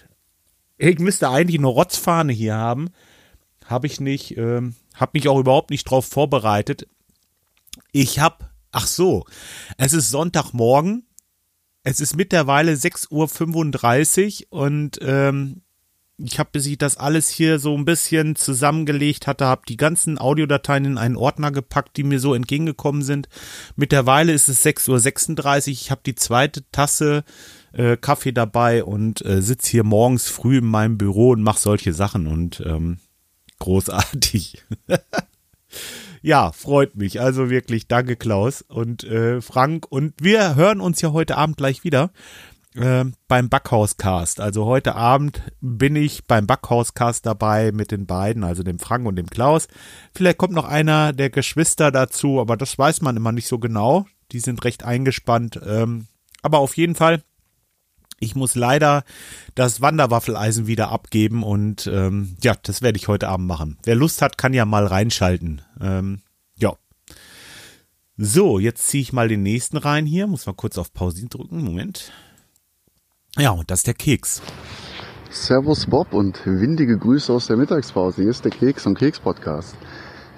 [0.77, 2.89] ich müsste eigentlich eine Rotzfahne hier haben
[3.67, 6.87] habe ich nicht, ähm, habe mich auch überhaupt nicht drauf vorbereitet.
[7.91, 9.25] Ich habe, ach so,
[9.77, 11.07] es ist Sonntagmorgen,
[11.83, 15.63] es ist mittlerweile 6.35 Uhr und ähm,
[16.19, 20.19] ich habe, bis ich das alles hier so ein bisschen zusammengelegt hatte, habe die ganzen
[20.19, 23.29] Audiodateien in einen Ordner gepackt, die mir so entgegengekommen sind.
[23.75, 27.23] Mittlerweile ist es 6.36 Uhr, ich habe die zweite Tasse
[27.73, 31.93] äh, Kaffee dabei und äh, sitze hier morgens früh in meinem Büro und mache solche
[31.93, 32.99] Sachen und ähm,
[33.57, 34.63] großartig.
[36.21, 37.21] ja, freut mich.
[37.21, 39.85] Also wirklich, danke Klaus und äh, Frank.
[39.89, 42.11] Und wir hören uns ja heute Abend gleich wieder
[42.75, 44.39] äh, beim Backhauscast.
[44.39, 49.15] Also heute Abend bin ich beim Backhauscast dabei mit den beiden, also dem Frank und
[49.15, 49.67] dem Klaus.
[50.13, 54.05] Vielleicht kommt noch einer der Geschwister dazu, aber das weiß man immer nicht so genau.
[54.31, 55.59] Die sind recht eingespannt.
[55.65, 56.07] Ähm,
[56.41, 57.23] aber auf jeden Fall
[58.19, 59.03] ich muss leider
[59.55, 63.77] das Wanderwaffeleisen wieder abgeben und ähm, ja, das werde ich heute Abend machen.
[63.83, 65.61] Wer Lust hat, kann ja mal reinschalten.
[65.79, 66.21] Ähm,
[66.55, 66.73] ja.
[68.17, 70.25] So, jetzt ziehe ich mal den nächsten rein hier.
[70.25, 71.63] Muss mal kurz auf Pause drücken.
[71.63, 72.11] Moment.
[73.37, 74.41] Ja, und das ist der Keks.
[75.29, 78.23] Servus Bob und windige Grüße aus der Mittagspause.
[78.23, 79.75] Hier ist der Keks und Keks Podcast.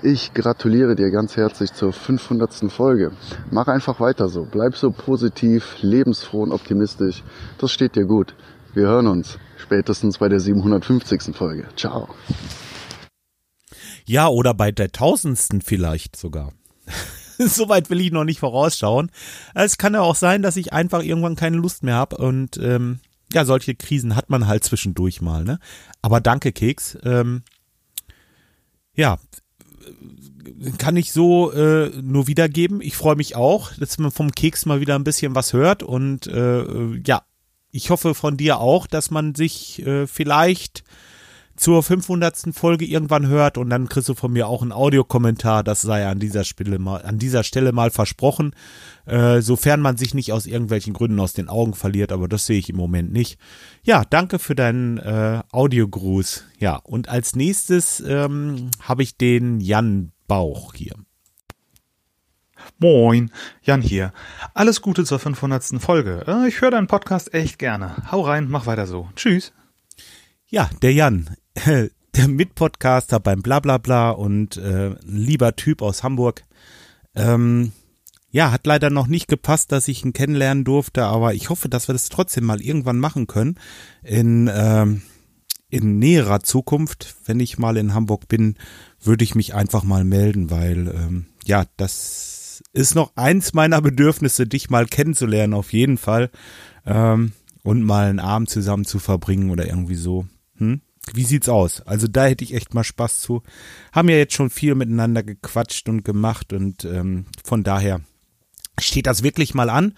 [0.02, 2.72] Ich gratuliere dir ganz herzlich zur 500.
[2.72, 3.12] Folge.
[3.52, 4.48] Mach einfach weiter so.
[4.50, 7.22] Bleib so positiv, lebensfroh und optimistisch.
[7.58, 8.34] Das steht dir gut.
[8.74, 11.36] Wir hören uns spätestens bei der 750.
[11.36, 11.68] Folge.
[11.76, 12.08] Ciao.
[14.06, 16.54] Ja, oder bei der tausendsten vielleicht sogar.
[17.38, 19.12] Soweit will ich noch nicht vorausschauen.
[19.54, 23.00] Es kann ja auch sein, dass ich einfach irgendwann keine Lust mehr habe und ähm,
[23.34, 25.60] ja, solche Krisen hat man halt zwischendurch mal, ne?
[26.02, 26.98] Aber danke, Keks.
[27.04, 27.44] Ähm,
[28.96, 29.18] ja,
[30.78, 32.82] kann ich so äh, nur wiedergeben.
[32.82, 36.28] Ich freue mich auch, dass man vom Keks mal wieder ein bisschen was hört und
[36.28, 37.24] äh, ja,
[37.72, 40.84] ich hoffe von dir auch, dass man sich äh, vielleicht
[41.60, 42.54] zur 500.
[42.54, 45.64] Folge irgendwann hört und dann kriegst du von mir auch einen Audiokommentar.
[45.64, 48.56] Das sei an dieser Stelle mal, an dieser Stelle mal versprochen,
[49.06, 52.58] äh, sofern man sich nicht aus irgendwelchen Gründen aus den Augen verliert, aber das sehe
[52.58, 53.38] ich im Moment nicht.
[53.84, 56.46] Ja, danke für deinen äh, Audiogruß.
[56.60, 60.94] Ja, und als nächstes ähm, habe ich den Jan Bauch hier.
[62.78, 63.32] Moin,
[63.62, 64.14] Jan hier.
[64.54, 65.82] Alles Gute zur 500.
[65.82, 66.24] Folge.
[66.26, 67.98] Äh, ich höre deinen Podcast echt gerne.
[68.12, 69.10] Hau rein, mach weiter so.
[69.18, 69.52] Tschüss.
[70.52, 71.30] Ja, der Jan,
[72.16, 76.44] der Mitpodcaster beim Blablabla und äh, lieber Typ aus Hamburg.
[77.16, 77.72] Ähm,
[78.32, 81.88] ja, hat leider noch nicht gepasst, dass ich ihn kennenlernen durfte, aber ich hoffe, dass
[81.88, 83.56] wir das trotzdem mal irgendwann machen können.
[84.04, 85.02] In, ähm,
[85.70, 88.56] in näherer Zukunft, wenn ich mal in Hamburg bin,
[89.02, 94.46] würde ich mich einfach mal melden, weil ähm, ja, das ist noch eins meiner Bedürfnisse,
[94.46, 96.30] dich mal kennenzulernen, auf jeden Fall.
[96.86, 97.34] Ähm,
[97.64, 100.28] und mal einen Abend zusammen zu verbringen oder irgendwie so.
[100.58, 100.82] Hm?
[101.16, 101.82] Wie sieht's aus?
[101.82, 103.44] Also da hätte ich echt mal Spaß zu.
[103.92, 108.02] Haben ja jetzt schon viel miteinander gequatscht und gemacht und ähm, von daher
[108.80, 109.94] steht das wirklich mal an.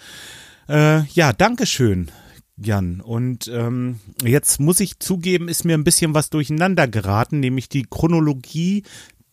[0.68, 2.12] Äh, ja, Dankeschön,
[2.58, 3.02] Jan.
[3.02, 7.86] Und ähm, jetzt muss ich zugeben, ist mir ein bisschen was durcheinander geraten, nämlich die
[7.90, 8.84] Chronologie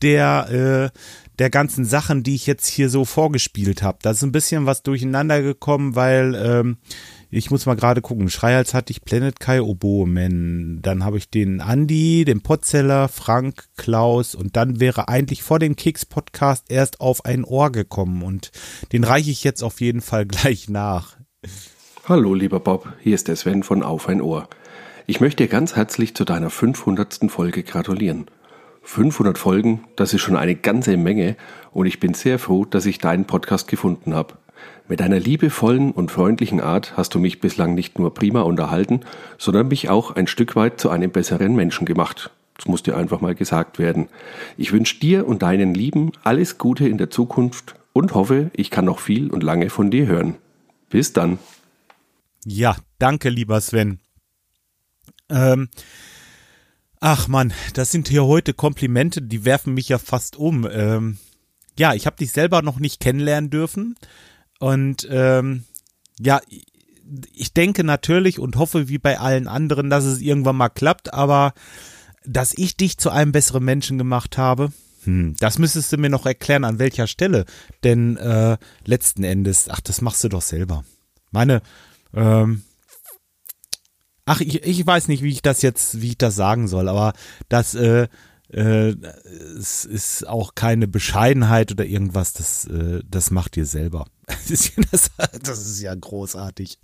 [0.03, 0.99] der, äh,
[1.39, 3.99] der ganzen Sachen, die ich jetzt hier so vorgespielt habe.
[4.03, 6.79] Da ist ein bisschen was durcheinander gekommen, weil ähm,
[7.31, 8.31] ich muss mal gerade gucken.
[8.31, 10.81] Schreihals hatte ich Planet Kai Oboeman.
[10.81, 15.77] Dann habe ich den Andi, den Potzeller, Frank, Klaus und dann wäre eigentlich vor dem
[15.77, 18.51] Keks-Podcast erst auf ein Ohr gekommen und
[18.93, 21.17] den reiche ich jetzt auf jeden Fall gleich nach.
[22.09, 24.49] Hallo, lieber Bob, hier ist der Sven von Auf ein Ohr.
[25.07, 27.31] Ich möchte dir ganz herzlich zu deiner 500.
[27.31, 28.31] Folge gratulieren.
[28.83, 31.37] 500 Folgen, das ist schon eine ganze Menge
[31.73, 34.39] und ich bin sehr froh, dass ich deinen Podcast gefunden habe.
[34.89, 39.01] Mit deiner liebevollen und freundlichen Art hast du mich bislang nicht nur prima unterhalten,
[39.37, 42.31] sondern mich auch ein Stück weit zu einem besseren Menschen gemacht.
[42.57, 44.09] Das muss dir einfach mal gesagt werden.
[44.57, 48.85] Ich wünsche dir und deinen Lieben alles Gute in der Zukunft und hoffe, ich kann
[48.85, 50.37] noch viel und lange von dir hören.
[50.91, 51.39] Bis dann.
[52.45, 54.01] Ja, danke, lieber Sven.
[55.29, 55.69] Ähm,
[57.01, 60.67] ach man, das sind hier heute Komplimente, die werfen mich ja fast um.
[60.71, 61.19] Ähm,
[61.79, 63.95] ja, ich habe dich selber noch nicht kennenlernen dürfen.
[64.59, 65.65] Und ähm,
[66.19, 66.41] ja,
[67.33, 71.55] ich denke natürlich und hoffe wie bei allen anderen, dass es irgendwann mal klappt, aber
[72.25, 74.73] dass ich dich zu einem besseren Menschen gemacht habe,
[75.05, 77.47] hm, das müsstest du mir noch erklären, an welcher Stelle.
[77.85, 80.85] Denn äh, letzten Endes, ach, das machst du doch selber.
[81.31, 81.63] Meine,
[82.13, 82.63] ähm,
[84.27, 87.15] ach, ich, ich weiß nicht, wie ich das jetzt, wie ich das sagen soll, aber
[87.49, 88.09] das, äh,
[88.51, 88.95] äh,
[89.59, 94.07] es ist auch keine Bescheidenheit oder irgendwas, das, äh, das macht ihr selber.
[94.91, 95.11] Das,
[95.43, 96.79] das ist ja großartig.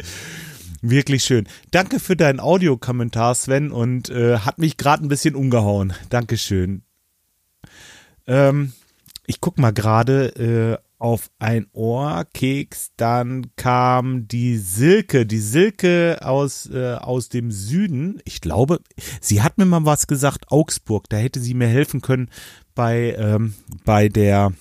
[0.83, 1.49] Wirklich schön.
[1.71, 5.95] Danke für deinen Audiokommentar, Sven, und äh, hat mich gerade ein bisschen umgehauen.
[6.11, 6.83] Dankeschön.
[8.27, 8.73] Ähm,
[9.27, 16.69] ich guck mal gerade äh, auf ein Ohrkeks, dann kam die Silke, die Silke aus,
[16.71, 18.21] äh, aus dem Süden.
[18.25, 18.81] Ich glaube,
[19.21, 22.31] sie hat mir mal was gesagt, Augsburg, da hätte sie mir helfen können
[22.75, 24.53] bei, ähm, bei der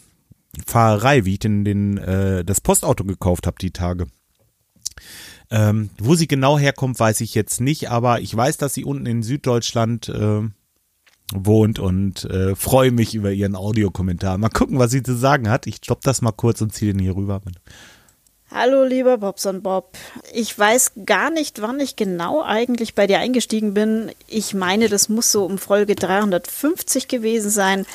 [0.66, 4.08] Fahrerei, wie ich denn den, äh, das Postauto gekauft habe die Tage.
[5.50, 9.06] Ähm, wo sie genau herkommt, weiß ich jetzt nicht, aber ich weiß, dass sie unten
[9.06, 10.42] in Süddeutschland äh,
[11.34, 14.38] wohnt und äh, freue mich über ihren Audiokommentar.
[14.38, 15.68] Mal gucken, was sie zu sagen hat.
[15.68, 17.42] Ich stopp das mal kurz und ziehe den hier rüber.
[18.56, 19.98] Hallo, lieber Bobson Bob.
[20.32, 24.12] Ich weiß gar nicht, wann ich genau eigentlich bei dir eingestiegen bin.
[24.28, 27.88] Ich meine, das muss so um Folge 350 gewesen sein.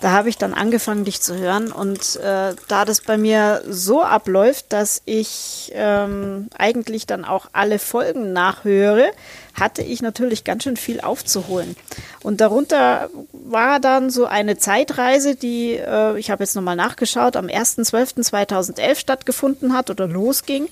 [0.00, 1.70] Da habe ich dann angefangen, dich zu hören.
[1.70, 7.78] Und äh, da das bei mir so abläuft, dass ich ähm, eigentlich dann auch alle
[7.78, 9.10] Folgen nachhöre,
[9.58, 11.76] hatte ich natürlich ganz schön viel aufzuholen.
[12.22, 17.46] Und darunter war dann so eine Zeitreise, die, äh, ich habe jetzt nochmal nachgeschaut, am
[17.46, 20.68] 1.12.2011 stattgefunden hat oder losging.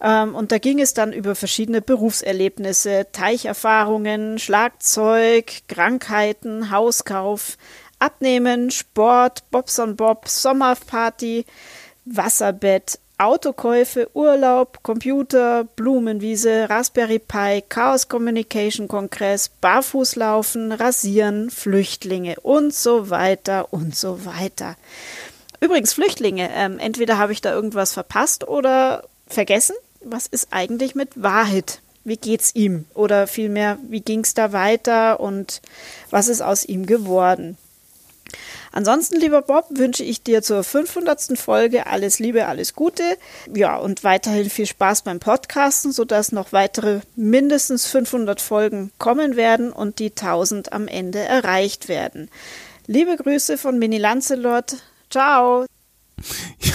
[0.00, 7.58] Ähm, und da ging es dann über verschiedene Berufserlebnisse, Teicherfahrungen, Schlagzeug, Krankheiten, Hauskauf,
[7.98, 11.46] Abnehmen, Sport, Bobs on Bob, Sommerparty,
[12.04, 23.10] Wasserbett, Autokäufe, Urlaub, Computer, Blumenwiese, Raspberry Pi, Chaos Communication Kongress, Barfußlaufen, Rasieren, Flüchtlinge und so
[23.10, 24.76] weiter und so weiter.
[25.60, 29.76] Übrigens, Flüchtlinge, ähm, entweder habe ich da irgendwas verpasst oder vergessen.
[30.02, 31.80] Was ist eigentlich mit Wahid?
[32.04, 32.84] Wie geht's ihm?
[32.94, 35.62] Oder vielmehr, wie ging's da weiter und
[36.10, 37.56] was ist aus ihm geworden?
[38.74, 41.38] Ansonsten, lieber Bob, wünsche ich dir zur 500.
[41.38, 43.04] Folge alles Liebe, alles Gute.
[43.54, 49.72] Ja, und weiterhin viel Spaß beim Podcasten, sodass noch weitere mindestens 500 Folgen kommen werden
[49.72, 52.28] und die 1000 am Ende erreicht werden.
[52.88, 54.76] Liebe Grüße von Mini Lancelot.
[55.08, 55.66] Ciao.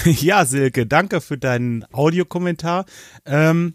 [0.04, 2.86] Ja, Silke, danke für deinen Audiokommentar.
[3.26, 3.74] Ähm,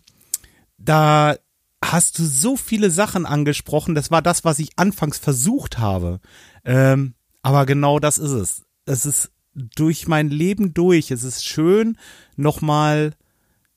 [0.80, 1.36] da
[1.84, 3.93] hast du so viele Sachen angesprochen.
[3.93, 6.21] Das war das, was ich anfangs versucht habe.
[6.63, 7.13] Ähm,
[7.46, 8.64] aber genau das ist es.
[8.86, 11.12] Es ist durch mein Leben durch.
[11.12, 11.96] Es ist schön,
[12.36, 13.14] nochmal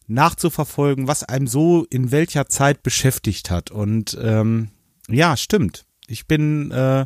[0.07, 3.71] nachzuverfolgen, was einem so in welcher Zeit beschäftigt hat.
[3.71, 4.71] Und ähm,
[5.11, 5.85] ja, stimmt.
[6.07, 7.05] Ich bin, äh,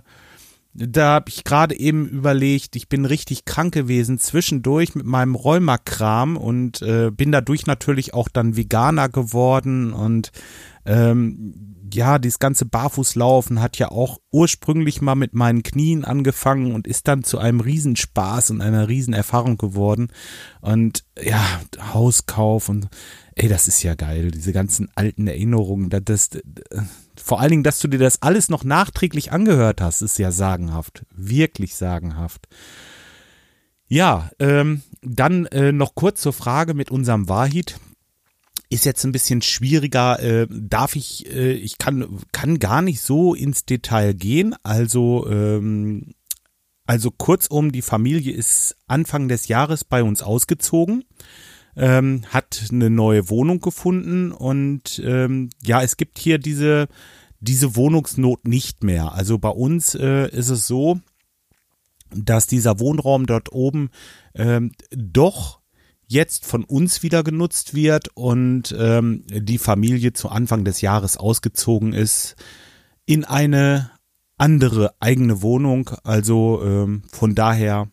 [0.73, 6.37] da habe ich gerade eben überlegt, ich bin richtig krank gewesen zwischendurch mit meinem Rheumakram
[6.37, 10.31] und äh, bin dadurch natürlich auch dann Veganer geworden und
[10.87, 16.87] ähm, ja, dieses ganze Barfußlaufen hat ja auch ursprünglich mal mit meinen Knien angefangen und
[16.87, 20.09] ist dann zu einem Riesenspaß und einer Riesenerfahrung geworden.
[20.61, 21.43] Und ja,
[21.93, 22.89] Hauskauf und
[23.35, 25.91] ey, das ist ja geil, diese ganzen alten Erinnerungen.
[25.91, 26.31] Das, das,
[27.17, 31.05] vor allen Dingen, dass du dir das alles noch nachträglich angehört hast, ist ja sagenhaft.
[31.15, 32.49] Wirklich sagenhaft.
[33.87, 37.79] Ja, ähm, dann äh, noch kurz zur Frage mit unserem Wahid
[38.73, 40.21] ist jetzt ein bisschen schwieriger.
[40.21, 44.55] Äh, darf ich, äh, ich kann, kann gar nicht so ins Detail gehen.
[44.63, 46.15] Also, ähm,
[46.87, 51.05] also kurzum, die Familie ist Anfang des Jahres bei uns ausgezogen,
[51.77, 56.89] ähm, hat eine neue Wohnung gefunden und ähm, ja, es gibt hier diese,
[57.41, 59.13] diese Wohnungsnot nicht mehr.
[59.13, 61.01] Also bei uns äh, ist es so,
[62.11, 63.91] dass dieser Wohnraum dort oben
[64.35, 65.62] ähm, doch
[66.13, 71.93] jetzt von uns wieder genutzt wird und ähm, die Familie zu Anfang des Jahres ausgezogen
[71.93, 72.37] ist
[73.07, 73.91] in eine
[74.37, 75.91] andere eigene Wohnung.
[76.05, 77.89] Also ähm, von daher,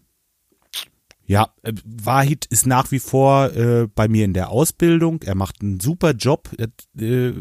[1.25, 5.21] ja, äh, Wahid ist nach wie vor äh, bei mir in der Ausbildung.
[5.23, 6.49] Er macht einen super Job.
[6.57, 7.33] Äh,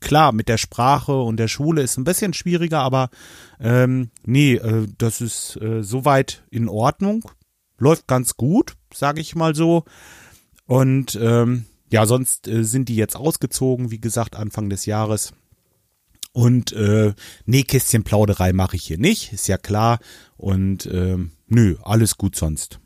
[0.00, 3.10] klar, mit der Sprache und der Schule ist ein bisschen schwieriger, aber
[3.58, 7.28] ähm, nee, äh, das ist äh, soweit in Ordnung.
[7.78, 9.84] Läuft ganz gut, sage ich mal so.
[10.66, 15.32] Und ähm, ja, sonst äh, sind die jetzt ausgezogen, wie gesagt, Anfang des Jahres.
[16.32, 17.12] Und äh,
[17.46, 19.98] Nähkästchenplauderei mache ich hier nicht, ist ja klar.
[20.36, 22.78] Und ähm, nö, alles gut sonst.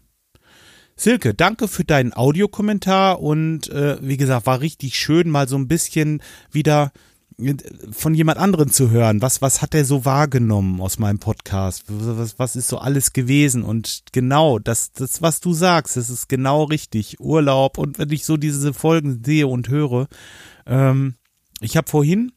[0.97, 5.67] Silke, danke für deinen Audiokommentar und äh, wie gesagt, war richtig schön, mal so ein
[5.67, 7.14] bisschen wieder äh,
[7.91, 9.21] von jemand anderen zu hören.
[9.21, 11.85] Was, was hat er so wahrgenommen aus meinem Podcast?
[11.89, 13.63] Was, was ist so alles gewesen?
[13.63, 17.21] Und genau, das, das, was du sagst, das ist genau richtig.
[17.21, 20.07] Urlaub und wenn ich so diese Folgen sehe und höre,
[20.67, 21.15] ähm,
[21.61, 22.33] ich habe vorhin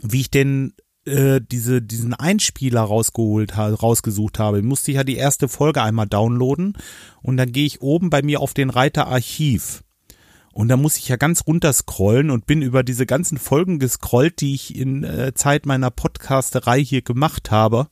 [0.00, 0.74] wie ich denn
[1.04, 6.76] äh, diese, diesen Einspieler rausgeholt rausgesucht habe, musste ich ja die erste Folge einmal downloaden
[7.22, 9.82] und dann gehe ich oben bei mir auf den Reiter Archiv.
[10.58, 14.40] Und da muss ich ja ganz runter scrollen und bin über diese ganzen Folgen gescrollt,
[14.40, 17.86] die ich in äh, Zeit meiner Podcasterei hier gemacht habe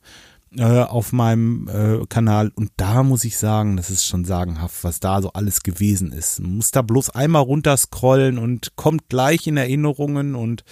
[0.53, 4.99] äh, auf meinem äh, Kanal und da muss ich sagen, das ist schon sagenhaft, was
[4.99, 6.41] da so alles gewesen ist.
[6.41, 10.65] Man muss da bloß einmal runterscrollen und kommt gleich in Erinnerungen und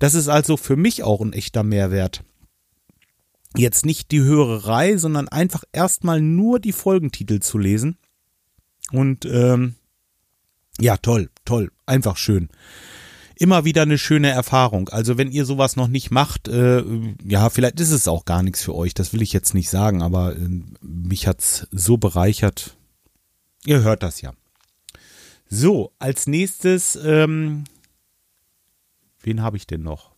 [0.00, 2.24] das ist also für mich auch ein echter Mehrwert.
[3.56, 7.98] Jetzt nicht die Hörerei, sondern einfach erstmal nur die Folgentitel zu lesen.
[8.90, 9.76] Und ähm,
[10.80, 12.48] ja, toll, toll, einfach schön
[13.38, 14.88] immer wieder eine schöne Erfahrung.
[14.88, 16.82] Also wenn ihr sowas noch nicht macht, äh,
[17.22, 20.02] ja, vielleicht ist es auch gar nichts für euch, das will ich jetzt nicht sagen,
[20.02, 20.48] aber äh,
[20.80, 22.76] mich hat's so bereichert.
[23.64, 24.32] Ihr hört das ja.
[25.48, 27.64] So, als nächstes, ähm,
[29.20, 30.12] wen habe ich denn noch?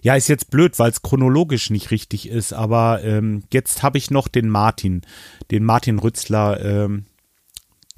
[0.00, 4.10] Ja, ist jetzt blöd, weil es chronologisch nicht richtig ist, aber ähm, jetzt habe ich
[4.10, 5.02] noch den Martin,
[5.50, 7.04] den Martin Rützler, ähm,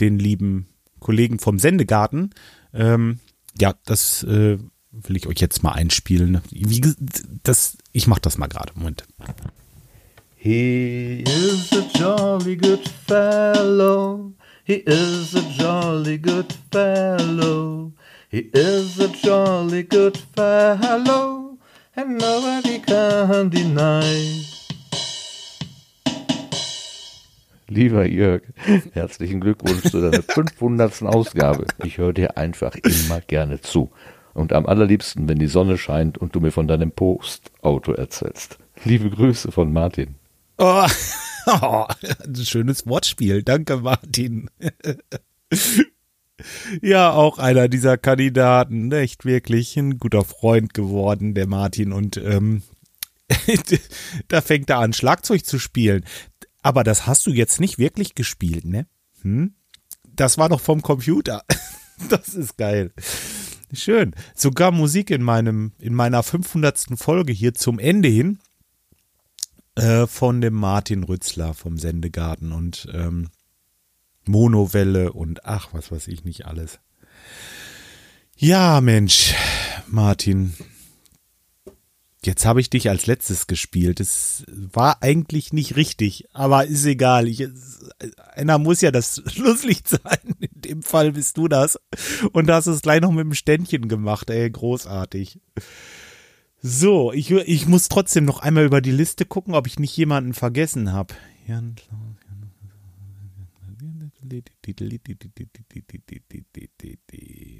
[0.01, 0.67] den lieben
[0.99, 2.31] Kollegen vom Sendegarten,
[2.75, 3.21] ähm,
[3.59, 4.59] ja, das äh,
[4.93, 6.41] will ich euch jetzt mal einspielen.
[6.51, 6.81] Wie,
[7.43, 8.73] das, ich mach das mal gerade.
[8.75, 9.05] Moment.
[10.37, 14.33] He is a jolly good fellow.
[14.65, 17.93] He is a jolly good fellow.
[18.31, 21.59] He is a jolly good fellow.
[21.95, 24.60] And nobody can deny.
[27.71, 28.43] Lieber Jörg,
[28.95, 31.03] herzlichen Glückwunsch zu deiner 500.
[31.03, 31.67] Ausgabe.
[31.85, 33.93] Ich höre dir einfach immer gerne zu.
[34.35, 38.59] Und am allerliebsten, wenn die Sonne scheint und du mir von deinem Postauto erzählst.
[38.85, 40.17] Liebe Grüße von Martin.
[40.59, 40.85] Oh,
[41.47, 41.85] oh
[42.25, 43.45] ein schönes Wortspiel.
[43.45, 44.51] Danke, Martin.
[46.83, 48.91] ja, auch einer dieser Kandidaten.
[48.91, 51.93] Echt wirklich ein guter Freund geworden, der Martin.
[51.93, 52.63] Und ähm,
[54.29, 56.05] da fängt er an, Schlagzeug zu spielen.
[56.63, 58.87] Aber das hast du jetzt nicht wirklich gespielt, ne?
[59.23, 59.55] Hm?
[60.15, 61.43] Das war doch vom Computer.
[62.09, 62.93] das ist geil.
[63.73, 64.15] Schön.
[64.35, 66.99] Sogar Musik in meinem, in meiner 500.
[66.99, 68.39] Folge hier zum Ende hin
[69.77, 73.29] äh, von dem Martin Rützler vom Sendegarten und ähm,
[74.27, 76.81] Monowelle und ach, was weiß ich nicht alles.
[78.37, 79.35] Ja, Mensch,
[79.87, 80.55] Martin,
[82.23, 83.99] Jetzt habe ich dich als letztes gespielt.
[83.99, 87.27] Das war eigentlich nicht richtig, aber ist egal.
[87.27, 87.49] Ich,
[88.35, 90.35] einer muss ja das Schlusslicht sein.
[90.39, 91.79] In dem Fall bist du das.
[92.33, 95.41] Und da hast du es gleich noch mit dem Ständchen gemacht, ey, großartig.
[96.61, 100.35] So, ich, ich muss trotzdem noch einmal über die Liste gucken, ob ich nicht jemanden
[100.35, 101.15] vergessen habe.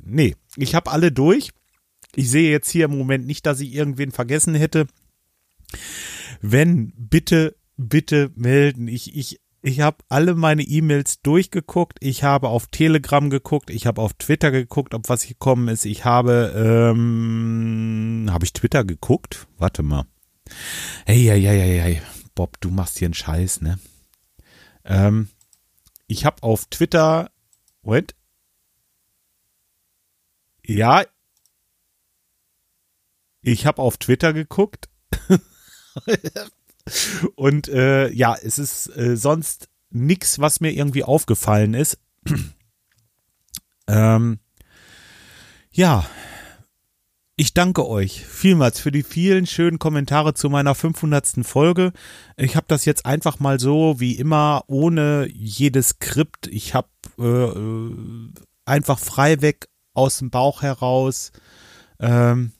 [0.05, 1.51] Nee, ich habe alle durch.
[2.17, 4.87] Ich sehe jetzt hier im Moment nicht, dass ich irgendwen vergessen hätte.
[6.41, 8.89] Wenn, bitte, bitte melden.
[8.89, 11.99] Ich, ich, ich habe alle meine E-Mails durchgeguckt.
[12.01, 13.71] Ich habe auf Telegram geguckt.
[13.71, 15.85] Ich habe auf Twitter geguckt, ob was gekommen ist.
[15.85, 19.47] Ich habe, ähm, habe ich Twitter geguckt?
[19.59, 20.07] Warte mal.
[21.07, 22.03] Hey, hey, hey, hey, hey.
[22.35, 23.79] Bob, du machst hier einen Scheiß, ne?
[24.85, 25.29] Ähm,
[26.07, 27.31] ich habe auf Twitter,
[27.83, 28.15] Moment,
[30.67, 31.05] Ja,
[33.43, 34.89] ich habe auf Twitter geguckt.
[37.37, 41.99] Und äh, ja, es ist äh, sonst nichts, was mir irgendwie aufgefallen ist.
[43.87, 44.39] ähm,
[45.73, 46.05] ja,
[47.37, 51.47] ich danke euch vielmals für die vielen schönen Kommentare zu meiner 500.
[51.47, 51.93] Folge.
[52.37, 56.49] Ich habe das jetzt einfach mal so wie immer ohne jedes Skript.
[56.49, 56.89] Ich habe
[57.19, 61.33] äh, einfach frei weg aus dem Bauch heraus
[61.99, 62.53] ähm,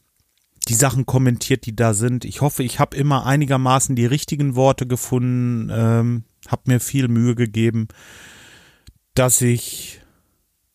[0.71, 2.25] die Sachen kommentiert, die da sind.
[2.25, 7.35] Ich hoffe, ich habe immer einigermaßen die richtigen Worte gefunden, ähm, habe mir viel Mühe
[7.35, 7.89] gegeben,
[9.15, 10.01] dass ich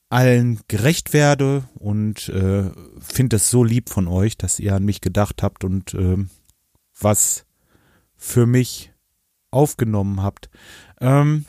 [0.09, 4.99] allen gerecht werde und äh, finde es so lieb von euch, dass ihr an mich
[4.99, 6.17] gedacht habt und äh,
[6.99, 7.45] was
[8.17, 8.91] für mich
[9.49, 10.49] aufgenommen habt.
[10.99, 11.45] Ähm,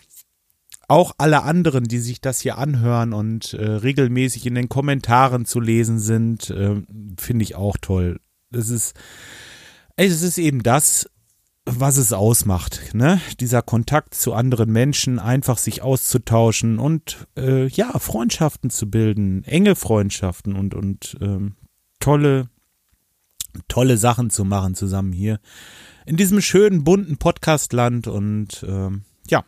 [0.87, 5.59] auch alle anderen, die sich das hier anhören und äh, regelmäßig in den Kommentaren zu
[5.59, 6.81] lesen sind, äh,
[7.19, 8.21] finde ich auch toll.
[8.57, 8.95] Es ist,
[9.97, 11.09] es ist eben das,
[11.65, 13.21] was es ausmacht, ne?
[13.41, 19.75] Dieser Kontakt zu anderen Menschen, einfach sich auszutauschen und äh, ja, Freundschaften zu bilden, enge
[19.75, 21.57] Freundschaften und, und ähm,
[21.99, 22.49] tolle,
[23.67, 25.41] tolle Sachen zu machen zusammen hier
[26.07, 29.45] in diesem schönen, bunten Podcastland und ähm, ja,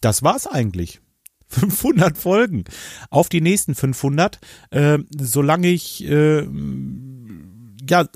[0.00, 1.00] das war's eigentlich.
[1.48, 2.64] 500 Folgen.
[3.10, 4.38] Auf die nächsten 500.
[4.70, 6.46] Äh, solange ich, äh,
[7.88, 8.06] ja,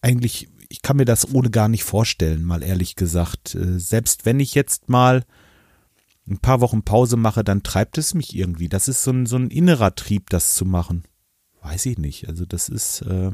[0.00, 3.54] eigentlich, ich kann mir das ohne gar nicht vorstellen, mal ehrlich gesagt.
[3.54, 5.24] Äh, selbst wenn ich jetzt mal
[6.28, 8.68] ein paar Wochen Pause mache, dann treibt es mich irgendwie.
[8.68, 11.04] Das ist so ein, so ein innerer Trieb, das zu machen.
[11.62, 12.28] Weiß ich nicht.
[12.28, 13.32] Also das ist, äh,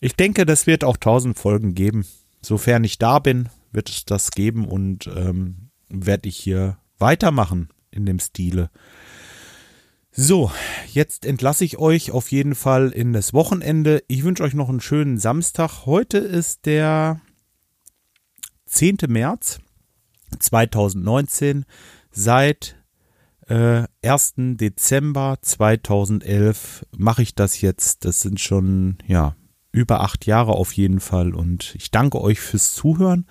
[0.00, 2.06] ich denke, das wird auch 1000 Folgen geben.
[2.40, 8.06] Sofern ich da bin, wird es das geben und ähm, werde ich hier weitermachen in
[8.06, 8.70] dem Stile.
[10.20, 10.50] So,
[10.88, 14.02] jetzt entlasse ich euch auf jeden Fall in das Wochenende.
[14.08, 15.86] Ich wünsche euch noch einen schönen Samstag.
[15.86, 17.20] Heute ist der
[18.66, 18.96] 10.
[19.06, 19.60] März
[20.36, 21.66] 2019.
[22.10, 22.82] Seit
[23.46, 24.34] äh, 1.
[24.56, 28.04] Dezember 2011 mache ich das jetzt.
[28.04, 29.36] Das sind schon, ja,
[29.70, 31.32] über acht Jahre auf jeden Fall.
[31.32, 33.28] Und ich danke euch fürs Zuhören.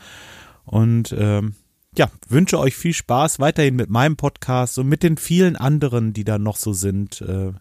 [0.64, 1.56] Und ähm,
[1.98, 6.24] ja, wünsche euch viel Spaß weiterhin mit meinem Podcast und mit den vielen anderen, die
[6.24, 7.22] da noch so sind.
[7.22, 7.54] Äh,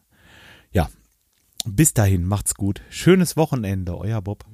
[0.72, 0.88] ja,
[1.64, 2.82] bis dahin, macht's gut.
[2.90, 4.44] Schönes Wochenende, euer Bob.